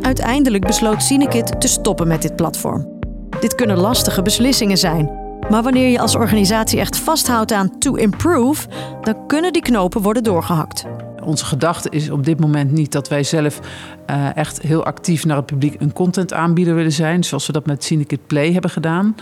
Uiteindelijk 0.00 0.66
besloot 0.66 1.02
Cinekit 1.02 1.60
te 1.60 1.68
stoppen 1.68 2.08
met 2.08 2.22
dit 2.22 2.36
platform. 2.36 2.88
Dit 3.40 3.54
kunnen 3.54 3.78
lastige 3.78 4.22
beslissingen 4.22 4.78
zijn. 4.78 5.25
Maar 5.50 5.62
wanneer 5.62 5.88
je 5.88 6.00
als 6.00 6.14
organisatie 6.14 6.80
echt 6.80 6.98
vasthoudt 6.98 7.52
aan 7.52 7.78
to 7.78 7.94
improve, 7.94 8.68
dan 9.02 9.26
kunnen 9.26 9.52
die 9.52 9.62
knopen 9.62 10.02
worden 10.02 10.22
doorgehakt. 10.22 10.84
Onze 11.22 11.44
gedachte 11.44 11.88
is 11.90 12.10
op 12.10 12.24
dit 12.24 12.40
moment 12.40 12.72
niet 12.72 12.92
dat 12.92 13.08
wij 13.08 13.22
zelf 13.22 13.60
uh, 14.10 14.36
echt 14.36 14.60
heel 14.60 14.84
actief 14.84 15.24
naar 15.24 15.36
het 15.36 15.46
publiek 15.46 15.80
een 15.80 15.92
content 15.92 16.32
aanbieder 16.32 16.74
willen 16.74 16.92
zijn, 16.92 17.24
zoals 17.24 17.46
we 17.46 17.52
dat 17.52 17.66
met 17.66 17.84
Syndicate 17.84 18.22
Play 18.26 18.52
hebben 18.52 18.70
gedaan. 18.70 19.14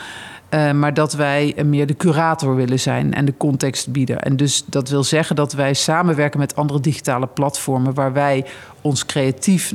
Uh, 0.50 0.72
maar 0.72 0.94
dat 0.94 1.12
wij 1.12 1.54
meer 1.64 1.86
de 1.86 1.96
curator 1.96 2.56
willen 2.56 2.80
zijn 2.80 3.14
en 3.14 3.24
de 3.24 3.36
contextbieder. 3.36 4.16
En 4.16 4.36
dus 4.36 4.64
dat 4.66 4.88
wil 4.88 5.04
zeggen 5.04 5.36
dat 5.36 5.52
wij 5.52 5.74
samenwerken 5.74 6.40
met 6.40 6.56
andere 6.56 6.80
digitale 6.80 7.26
platformen 7.26 7.94
waar 7.94 8.12
wij 8.12 8.44
ons 8.80 9.06
creatief 9.06 9.72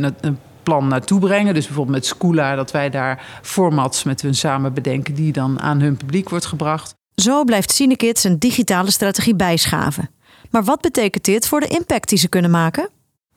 plan 0.63 0.87
naartoe 0.87 1.19
brengen. 1.19 1.53
Dus 1.53 1.65
bijvoorbeeld 1.65 1.95
met 1.95 2.05
Scoola, 2.05 2.55
dat 2.55 2.71
wij 2.71 2.89
daar 2.89 3.39
formats 3.41 4.03
met 4.03 4.21
hun 4.21 4.35
samen 4.35 4.73
bedenken 4.73 5.13
die 5.13 5.31
dan 5.31 5.59
aan 5.59 5.79
hun 5.79 5.97
publiek 5.97 6.29
wordt 6.29 6.45
gebracht. 6.45 6.93
Zo 7.15 7.43
blijft 7.43 7.71
Cinekit 7.71 8.19
zijn 8.19 8.37
digitale 8.37 8.91
strategie 8.91 9.35
bijschaven. 9.35 10.09
Maar 10.49 10.63
wat 10.63 10.81
betekent 10.81 11.25
dit 11.25 11.47
voor 11.47 11.59
de 11.59 11.67
impact 11.67 12.09
die 12.09 12.17
ze 12.17 12.29
kunnen 12.29 12.51
maken? 12.51 12.89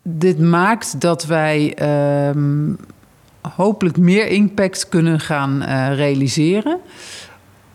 Dit 0.02 0.38
maakt 0.38 1.00
dat 1.00 1.26
wij 1.26 1.76
uh, 1.82 2.74
hopelijk 3.56 3.96
meer 3.96 4.26
impact 4.26 4.88
kunnen 4.88 5.20
gaan 5.20 5.62
uh, 5.62 5.94
realiseren. 5.94 6.78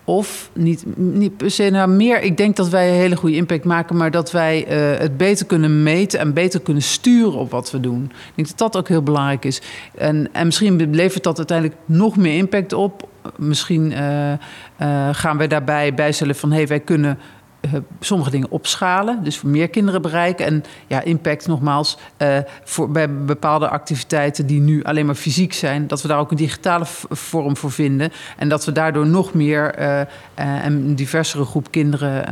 Of 0.10 0.50
niet, 0.54 0.84
niet 0.96 1.38
per 1.38 1.52
se 1.52 1.88
meer. 1.88 2.22
Ik 2.22 2.38
denk 2.38 2.56
dat 2.56 2.70
wij 2.70 2.90
een 2.90 2.96
hele 2.96 3.16
goede 3.16 3.36
impact 3.36 3.64
maken, 3.64 3.98
maar 3.98 4.12
dat 4.12 4.32
wij 4.32 4.66
uh, 4.94 5.00
het 5.00 5.18
beter 5.18 5.46
kunnen 5.46 5.84
meten 5.84 6.20
en 6.20 6.34
beter 6.34 6.62
kunnen 6.62 6.84
sturen 6.84 7.40
op 7.40 7.52
wat 7.52 7.72
we 7.72 7.80
doen. 7.80 8.04
Ik 8.04 8.36
denk 8.36 8.48
dat 8.48 8.58
dat 8.58 8.78
ook 8.78 8.88
heel 8.88 9.04
belangrijk 9.04 9.46
is. 9.46 9.62
En, 9.98 10.30
en 10.32 10.46
misschien 10.46 10.96
levert 10.96 11.24
dat 11.24 11.38
uiteindelijk 11.38 11.80
nog 11.86 12.18
meer 12.18 12.38
impact 12.38 12.74
op. 12.74 13.08
Misschien 13.36 13.92
uh, 13.92 14.32
uh, 14.32 14.38
gaan 15.12 15.38
we 15.38 15.48
daarbij 15.48 15.94
bijstellen 15.94 16.36
van 16.36 16.50
hé, 16.50 16.58
hey, 16.58 16.68
wij 16.68 16.80
kunnen 16.80 17.20
sommige 18.00 18.30
dingen 18.30 18.52
opschalen, 18.52 19.24
dus 19.24 19.38
voor 19.38 19.50
meer 19.50 19.70
kinderen 19.70 20.02
bereiken. 20.02 20.46
En 20.46 20.64
ja, 20.88 21.02
impact 21.02 21.48
nogmaals, 21.48 21.98
uh, 22.18 22.38
voor, 22.64 22.92
bij 22.92 23.14
bepaalde 23.14 23.70
activiteiten 23.70 24.46
die 24.46 24.60
nu 24.60 24.84
alleen 24.84 25.06
maar 25.06 25.16
fysiek 25.16 25.54
zijn, 25.54 25.88
dat 25.88 26.02
we 26.02 26.08
daar 26.08 26.20
ook 26.20 26.32
een 26.32 26.38
digitale 26.38 26.86
vorm 27.10 27.58
voor 27.58 27.72
vinden. 27.72 28.12
En 28.38 28.50
dat 28.50 28.66
we 28.66 28.72
daardoor 28.72 29.08
nog 29.08 29.34
meer 29.34 29.80
uh, 29.80 30.00
en 30.36 30.74
een 30.74 30.96
diversere 30.96 31.46
groep 31.46 31.72
kinderen 31.72 32.26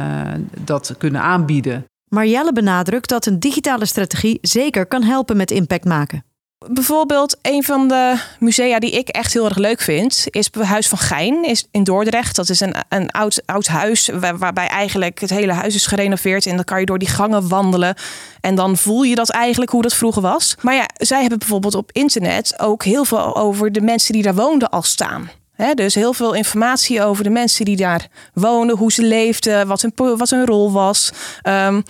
dat 0.59 0.95
kunnen 0.97 1.21
aanbieden. 1.21 1.85
Marielle 2.09 2.53
benadrukt 2.53 3.09
dat 3.09 3.25
een 3.25 3.39
digitale 3.39 3.85
strategie 3.85 4.37
zeker 4.41 4.85
kan 4.85 5.03
helpen 5.03 5.37
met 5.37 5.51
impact 5.51 5.85
maken. 5.85 6.23
Bijvoorbeeld, 6.57 7.37
een 7.41 7.63
van 7.63 7.87
de 7.87 8.19
musea 8.39 8.79
die 8.79 8.91
ik 8.91 9.07
echt 9.07 9.33
heel 9.33 9.45
erg 9.45 9.57
leuk 9.57 9.81
vind, 9.81 10.25
is 10.29 10.49
het 10.51 10.63
Huis 10.63 10.87
van 10.87 10.97
Gein 10.97 11.43
is 11.43 11.67
in 11.71 11.83
Dordrecht. 11.83 12.35
Dat 12.35 12.49
is 12.49 12.59
een, 12.59 12.75
een 12.89 13.11
oud, 13.11 13.41
oud 13.45 13.67
huis 13.67 14.09
waar, 14.19 14.37
waarbij 14.37 14.67
eigenlijk 14.67 15.19
het 15.19 15.29
hele 15.29 15.53
huis 15.53 15.75
is 15.75 15.85
gerenoveerd. 15.85 16.45
En 16.45 16.55
dan 16.55 16.65
kan 16.65 16.79
je 16.79 16.85
door 16.85 16.99
die 16.99 17.07
gangen 17.07 17.47
wandelen. 17.47 17.95
En 18.41 18.55
dan 18.55 18.77
voel 18.77 19.03
je 19.03 19.15
dat 19.15 19.29
eigenlijk 19.29 19.71
hoe 19.71 19.81
dat 19.81 19.93
vroeger 19.93 20.21
was. 20.21 20.55
Maar 20.61 20.75
ja, 20.75 20.85
zij 20.97 21.19
hebben 21.19 21.39
bijvoorbeeld 21.39 21.75
op 21.75 21.91
internet 21.91 22.59
ook 22.59 22.83
heel 22.83 23.05
veel 23.05 23.35
over 23.35 23.71
de 23.71 23.81
mensen 23.81 24.13
die 24.13 24.23
daar 24.23 24.35
woonden 24.35 24.69
al 24.69 24.83
staan. 24.83 25.29
Dus 25.73 25.95
heel 25.95 26.13
veel 26.13 26.33
informatie 26.33 27.03
over 27.03 27.23
de 27.23 27.29
mensen 27.29 27.65
die 27.65 27.75
daar 27.75 28.07
woonden, 28.33 28.77
hoe 28.77 28.91
ze 28.91 29.03
leefden, 29.03 29.67
wat 29.67 29.81
hun, 29.81 29.91
wat 29.95 30.31
rol 30.31 30.71
was. 30.71 31.11
Um, 31.43 31.83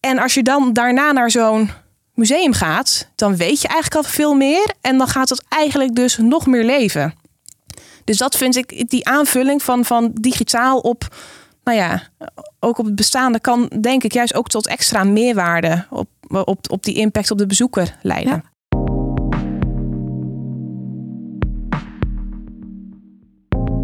en 0.00 0.18
als 0.18 0.34
je 0.34 0.42
dan 0.42 0.72
daarna 0.72 1.12
naar 1.12 1.30
zo'n 1.30 1.70
museum 2.14 2.52
gaat, 2.52 3.10
dan 3.14 3.36
weet 3.36 3.60
je 3.60 3.68
eigenlijk 3.68 4.04
al 4.04 4.12
veel 4.12 4.34
meer. 4.34 4.74
En 4.80 4.98
dan 4.98 5.08
gaat 5.08 5.28
het 5.28 5.44
eigenlijk 5.48 5.94
dus 5.94 6.16
nog 6.16 6.46
meer 6.46 6.64
leven. 6.64 7.14
Dus 8.04 8.16
dat 8.16 8.36
vind 8.36 8.56
ik, 8.56 8.90
die 8.90 9.08
aanvulling 9.08 9.62
van, 9.62 9.84
van 9.84 10.10
digitaal 10.20 10.78
op, 10.78 11.16
nou 11.64 11.78
ja, 11.78 12.02
ook 12.60 12.78
op 12.78 12.84
het 12.84 12.94
bestaande 12.94 13.40
kan 13.40 13.70
denk 13.80 14.04
ik 14.04 14.12
juist 14.12 14.34
ook 14.34 14.48
tot 14.48 14.66
extra 14.66 15.04
meerwaarde 15.04 15.86
op, 15.90 16.08
op, 16.28 16.70
op 16.70 16.82
die 16.82 16.94
impact 16.94 17.30
op 17.30 17.38
de 17.38 17.46
bezoeker 17.46 17.98
leiden. 18.02 18.44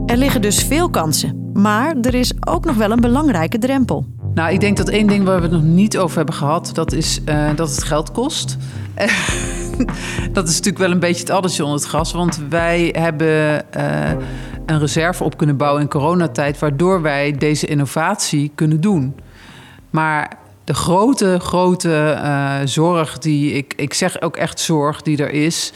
Er 0.06 0.16
liggen 0.16 0.42
dus 0.42 0.62
veel 0.62 0.90
kansen, 0.90 1.50
maar 1.52 1.96
er 1.96 2.14
is 2.14 2.32
ook 2.46 2.64
nog 2.64 2.76
wel 2.76 2.90
een 2.90 3.00
belangrijke 3.00 3.58
drempel. 3.58 4.06
Nou, 4.34 4.52
ik 4.52 4.60
denk 4.60 4.76
dat 4.76 4.88
één 4.88 5.06
ding 5.06 5.24
waar 5.24 5.36
we 5.36 5.42
het 5.42 5.50
nog 5.50 5.62
niet 5.62 5.98
over 5.98 6.16
hebben 6.16 6.34
gehad, 6.34 6.70
dat 6.72 6.92
is 6.92 7.20
uh, 7.28 7.50
dat 7.56 7.70
het 7.70 7.84
geld 7.84 8.12
kost. 8.12 8.56
dat 10.32 10.48
is 10.48 10.54
natuurlijk 10.54 10.78
wel 10.78 10.90
een 10.90 10.98
beetje 10.98 11.20
het 11.20 11.30
addertje 11.30 11.64
onder 11.64 11.78
het 11.78 11.88
gras. 11.88 12.12
Want 12.12 12.40
wij 12.48 12.94
hebben 12.98 13.64
uh, 13.76 14.10
een 14.66 14.78
reserve 14.78 15.24
op 15.24 15.36
kunnen 15.36 15.56
bouwen 15.56 15.82
in 15.82 15.88
coronatijd, 15.88 16.58
waardoor 16.58 17.02
wij 17.02 17.32
deze 17.32 17.66
innovatie 17.66 18.50
kunnen 18.54 18.80
doen. 18.80 19.14
Maar 19.90 20.38
de 20.64 20.74
grote, 20.74 21.38
grote 21.40 22.18
uh, 22.22 22.56
zorg 22.64 23.18
die 23.18 23.52
ik, 23.52 23.74
ik 23.76 23.94
zeg 23.94 24.20
ook 24.20 24.36
echt 24.36 24.60
zorg 24.60 25.02
die 25.02 25.16
er 25.16 25.30
is. 25.30 25.72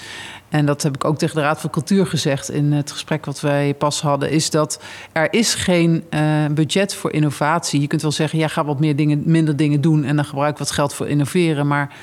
En 0.52 0.66
dat 0.66 0.82
heb 0.82 0.94
ik 0.94 1.04
ook 1.04 1.18
tegen 1.18 1.36
de 1.36 1.42
Raad 1.42 1.60
van 1.60 1.70
Cultuur 1.70 2.06
gezegd 2.06 2.50
in 2.50 2.72
het 2.72 2.92
gesprek 2.92 3.24
wat 3.24 3.40
wij 3.40 3.74
pas 3.74 4.00
hadden, 4.00 4.30
is 4.30 4.50
dat 4.50 4.82
er 5.12 5.32
is 5.32 5.54
geen 5.54 6.04
uh, 6.10 6.46
budget 6.50 6.94
voor 6.94 7.12
innovatie. 7.12 7.80
Je 7.80 7.86
kunt 7.86 8.02
wel 8.02 8.12
zeggen, 8.12 8.38
ja, 8.38 8.48
ga 8.48 8.64
wat 8.64 8.80
meer 8.80 8.96
dingen, 8.96 9.22
minder 9.24 9.56
dingen 9.56 9.80
doen 9.80 10.04
en 10.04 10.16
dan 10.16 10.24
gebruik 10.24 10.58
wat 10.58 10.70
geld 10.70 10.94
voor 10.94 11.08
innoveren. 11.08 11.66
Maar 11.66 11.94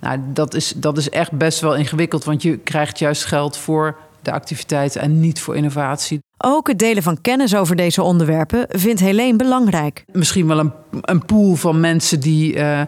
nou, 0.00 0.18
dat, 0.24 0.54
is, 0.54 0.72
dat 0.76 0.98
is 0.98 1.10
echt 1.10 1.32
best 1.32 1.60
wel 1.60 1.76
ingewikkeld, 1.76 2.24
want 2.24 2.42
je 2.42 2.56
krijgt 2.56 2.98
juist 2.98 3.24
geld 3.24 3.56
voor 3.56 3.96
de 4.24 4.32
activiteiten 4.32 5.00
en 5.00 5.20
niet 5.20 5.40
voor 5.40 5.56
innovatie. 5.56 6.22
Ook 6.38 6.68
het 6.68 6.78
delen 6.78 7.02
van 7.02 7.20
kennis 7.20 7.54
over 7.54 7.76
deze 7.76 8.02
onderwerpen 8.02 8.66
vindt 8.68 9.00
Helene 9.00 9.36
belangrijk. 9.36 10.04
Misschien 10.12 10.46
wel 10.46 10.58
een, 10.58 10.72
een 11.00 11.24
pool 11.24 11.54
van 11.54 11.80
mensen 11.80 12.20
die 12.20 12.56
uh, 12.56 12.80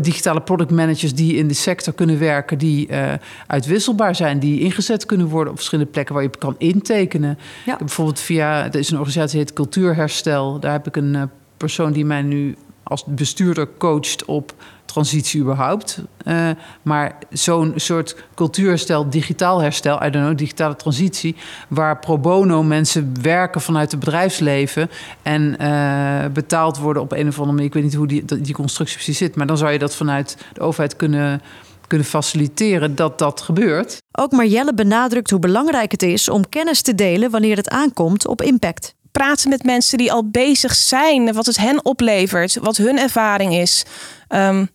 digitale 0.00 0.40
productmanagers 0.40 1.14
die 1.14 1.34
in 1.34 1.48
de 1.48 1.54
sector 1.54 1.92
kunnen 1.92 2.18
werken, 2.18 2.58
die 2.58 2.88
uh, 2.88 3.12
uitwisselbaar 3.46 4.14
zijn, 4.14 4.38
die 4.38 4.60
ingezet 4.60 5.06
kunnen 5.06 5.26
worden 5.26 5.50
op 5.50 5.56
verschillende 5.56 5.90
plekken 5.90 6.14
waar 6.14 6.24
je 6.24 6.30
kan 6.38 6.54
intekenen. 6.58 7.38
Ja. 7.64 7.76
Bijvoorbeeld 7.76 8.20
via, 8.20 8.64
er 8.64 8.76
is 8.76 8.90
een 8.90 8.98
organisatie 8.98 9.36
die 9.36 9.46
heet 9.46 9.52
Cultuurherstel. 9.52 10.60
Daar 10.60 10.72
heb 10.72 10.86
ik 10.86 10.96
een 10.96 11.14
uh, 11.14 11.22
persoon 11.56 11.92
die 11.92 12.04
mij 12.04 12.22
nu 12.22 12.56
als 12.82 13.04
bestuurder 13.04 13.68
coacht 13.78 14.24
op 14.24 14.54
transitie 14.94 15.40
überhaupt. 15.40 15.98
Uh, 16.26 16.50
maar 16.82 17.18
zo'n 17.30 17.72
soort 17.76 18.16
cultuurherstel, 18.34 19.10
digitaal 19.10 19.60
herstel, 19.60 19.96
I 20.04 20.10
don't 20.10 20.24
know, 20.24 20.38
digitale 20.38 20.76
transitie, 20.76 21.36
waar 21.68 21.98
pro 21.98 22.18
bono 22.18 22.62
mensen 22.62 23.14
werken 23.22 23.60
vanuit 23.60 23.90
het 23.90 24.00
bedrijfsleven 24.00 24.90
en 25.22 25.56
uh, 25.60 26.24
betaald 26.32 26.78
worden 26.78 27.02
op 27.02 27.12
een 27.12 27.28
of 27.28 27.38
andere 27.38 27.52
manier. 27.52 27.66
Ik 27.66 27.74
weet 27.74 27.82
niet 27.82 27.94
hoe 27.94 28.06
die, 28.06 28.24
die 28.24 28.54
constructie 28.54 28.96
precies 28.96 29.18
zit, 29.18 29.36
maar 29.36 29.46
dan 29.46 29.58
zou 29.58 29.72
je 29.72 29.78
dat 29.78 29.94
vanuit 29.94 30.36
de 30.52 30.60
overheid 30.60 30.96
kunnen 30.96 31.42
kunnen 31.86 32.06
faciliteren 32.06 32.94
dat 32.94 33.18
dat 33.18 33.40
gebeurt. 33.40 33.96
Ook 34.12 34.32
Marjelle 34.32 34.74
benadrukt 34.74 35.30
hoe 35.30 35.38
belangrijk 35.38 35.90
het 35.90 36.02
is 36.02 36.28
om 36.28 36.48
kennis 36.48 36.82
te 36.82 36.94
delen 36.94 37.30
wanneer 37.30 37.56
het 37.56 37.68
aankomt 37.68 38.26
op 38.26 38.42
impact. 38.42 38.94
Praten 39.12 39.48
met 39.48 39.64
mensen 39.64 39.98
die 39.98 40.12
al 40.12 40.28
bezig 40.30 40.74
zijn, 40.74 41.32
wat 41.32 41.46
het 41.46 41.56
hen 41.56 41.84
oplevert, 41.84 42.58
wat 42.62 42.76
hun 42.76 42.98
ervaring 42.98 43.54
is. 43.54 43.84
Um, 44.28 44.68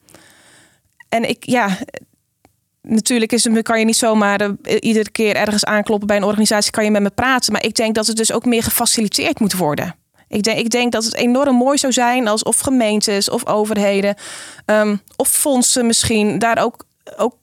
en 1.10 1.30
ik, 1.30 1.46
ja, 1.46 1.78
natuurlijk 2.82 3.32
is 3.32 3.44
het, 3.44 3.62
kan 3.62 3.80
je 3.80 3.86
niet 3.86 3.98
zomaar 3.98 4.42
uh, 4.42 4.50
iedere 4.80 5.10
keer 5.10 5.36
ergens 5.36 5.66
aankloppen 5.66 6.08
bij 6.08 6.18
een 6.18 6.24
organisatie, 6.24 6.72
kan 6.72 6.84
je 6.84 6.92
met 6.92 7.02
me 7.02 7.10
praten. 7.10 7.52
Maar 7.52 7.66
ik 7.66 7.76
denk 7.76 7.96
dat 7.96 8.08
het 8.08 8.18
dus 8.18 8.32
ook 8.32 8.46
meer 8.46 8.64
gefaciliteerd 8.64 9.40
moet 9.40 9.54
worden. 9.54 9.96
Ik 10.28 10.44
denk, 10.44 10.58
ik 10.58 10.70
denk 10.70 10.92
dat 10.92 11.04
het 11.04 11.16
enorm 11.16 11.56
mooi 11.56 11.78
zou 11.78 11.94
zijn 11.94 12.28
als 12.28 12.44
of 12.44 12.60
gemeentes 12.60 13.30
of 13.30 13.48
overheden 13.48 14.16
um, 14.66 15.02
of 15.16 15.28
fondsen 15.28 15.86
misschien 15.86 16.40
daar 16.40 16.58
ook, 16.58 16.86
ook 17.18 17.36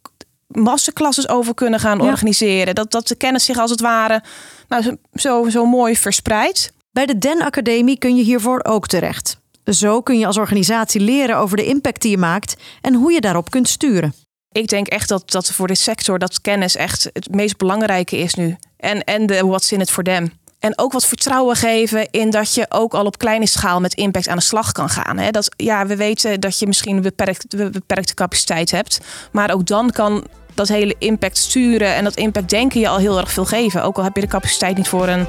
masterclasses 0.46 1.28
over 1.28 1.54
kunnen 1.54 1.80
gaan 1.80 2.00
organiseren. 2.00 2.74
Dat, 2.74 2.90
dat 2.90 3.08
de 3.08 3.14
kennis 3.14 3.44
zich 3.44 3.58
als 3.58 3.70
het 3.70 3.80
ware 3.80 4.22
nou, 4.68 4.96
zo, 5.14 5.48
zo 5.48 5.66
mooi 5.66 5.96
verspreidt. 5.96 6.72
Bij 6.90 7.06
de 7.06 7.18
Den 7.18 7.42
Academie 7.42 7.98
kun 7.98 8.16
je 8.16 8.22
hiervoor 8.22 8.64
ook 8.64 8.86
terecht. 8.86 9.40
Zo 9.74 10.00
kun 10.00 10.18
je 10.18 10.26
als 10.26 10.38
organisatie 10.38 11.00
leren 11.00 11.36
over 11.36 11.56
de 11.56 11.64
impact 11.64 12.02
die 12.02 12.10
je 12.10 12.18
maakt 12.18 12.56
en 12.80 12.94
hoe 12.94 13.12
je 13.12 13.20
daarop 13.20 13.50
kunt 13.50 13.68
sturen. 13.68 14.14
Ik 14.52 14.68
denk 14.68 14.86
echt 14.86 15.08
dat, 15.08 15.30
dat 15.30 15.52
voor 15.52 15.66
dit 15.66 15.78
sector 15.78 16.18
dat 16.18 16.40
kennis 16.40 16.76
echt 16.76 17.10
het 17.12 17.34
meest 17.34 17.56
belangrijke 17.56 18.16
is 18.16 18.34
nu. 18.34 18.56
En, 18.76 19.04
en 19.04 19.26
de 19.26 19.46
what's 19.46 19.72
in 19.72 19.80
it 19.80 19.90
for 19.90 20.04
them. 20.04 20.32
En 20.58 20.78
ook 20.78 20.92
wat 20.92 21.06
vertrouwen 21.06 21.56
geven 21.56 22.10
in 22.10 22.30
dat 22.30 22.54
je 22.54 22.66
ook 22.68 22.94
al 22.94 23.04
op 23.04 23.18
kleine 23.18 23.46
schaal 23.46 23.80
met 23.80 23.94
impact 23.94 24.28
aan 24.28 24.36
de 24.36 24.42
slag 24.42 24.72
kan 24.72 24.88
gaan. 24.88 25.30
Dat, 25.30 25.54
ja, 25.56 25.86
we 25.86 25.96
weten 25.96 26.40
dat 26.40 26.58
je 26.58 26.66
misschien 26.66 26.96
een 26.96 27.02
beperkt, 27.02 27.56
beperkte 27.72 28.14
capaciteit 28.14 28.70
hebt. 28.70 29.00
Maar 29.32 29.52
ook 29.52 29.66
dan 29.66 29.90
kan 29.90 30.24
dat 30.54 30.68
hele 30.68 30.94
impact 30.98 31.36
sturen 31.36 31.94
en 31.94 32.04
dat 32.04 32.16
impact 32.16 32.50
denken 32.50 32.80
je 32.80 32.88
al 32.88 32.98
heel 32.98 33.18
erg 33.18 33.32
veel 33.32 33.44
geven. 33.44 33.82
Ook 33.82 33.96
al 33.96 34.04
heb 34.04 34.14
je 34.14 34.20
de 34.20 34.26
capaciteit 34.26 34.76
niet 34.76 34.88
voor 34.88 35.08
een, 35.08 35.26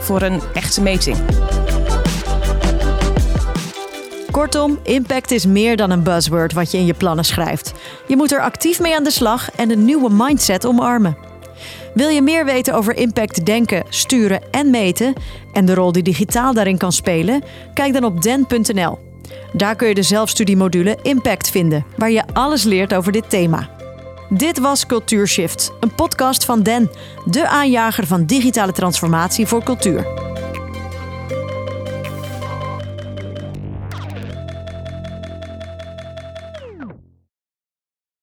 voor 0.00 0.22
een 0.22 0.40
echte 0.54 0.80
meting. 0.80 1.16
Kortom, 4.32 4.78
impact 4.82 5.30
is 5.30 5.46
meer 5.46 5.76
dan 5.76 5.90
een 5.90 6.02
buzzword 6.02 6.52
wat 6.52 6.70
je 6.70 6.78
in 6.78 6.86
je 6.86 6.94
plannen 6.94 7.24
schrijft. 7.24 7.72
Je 8.06 8.16
moet 8.16 8.32
er 8.32 8.40
actief 8.40 8.80
mee 8.80 8.96
aan 8.96 9.04
de 9.04 9.10
slag 9.10 9.50
en 9.50 9.70
een 9.70 9.84
nieuwe 9.84 10.10
mindset 10.12 10.66
omarmen. 10.66 11.16
Wil 11.94 12.08
je 12.08 12.22
meer 12.22 12.44
weten 12.44 12.74
over 12.74 12.96
impact 12.96 13.46
denken, 13.46 13.84
sturen 13.88 14.42
en 14.50 14.70
meten 14.70 15.12
en 15.52 15.64
de 15.64 15.74
rol 15.74 15.92
die 15.92 16.02
digitaal 16.02 16.54
daarin 16.54 16.78
kan 16.78 16.92
spelen? 16.92 17.42
Kijk 17.74 17.92
dan 17.92 18.04
op 18.04 18.22
den.nl. 18.22 18.98
Daar 19.52 19.76
kun 19.76 19.88
je 19.88 19.94
de 19.94 20.02
zelfstudiemodule 20.02 20.98
Impact 21.02 21.50
vinden, 21.50 21.84
waar 21.96 22.10
je 22.10 22.24
alles 22.32 22.62
leert 22.62 22.94
over 22.94 23.12
dit 23.12 23.30
thema. 23.30 23.70
Dit 24.28 24.58
was 24.58 24.86
Cultuurshift, 24.86 25.72
een 25.80 25.94
podcast 25.94 26.44
van 26.44 26.62
Den, 26.62 26.90
de 27.24 27.48
aanjager 27.48 28.06
van 28.06 28.24
digitale 28.24 28.72
transformatie 28.72 29.46
voor 29.46 29.62
cultuur. 29.62 30.31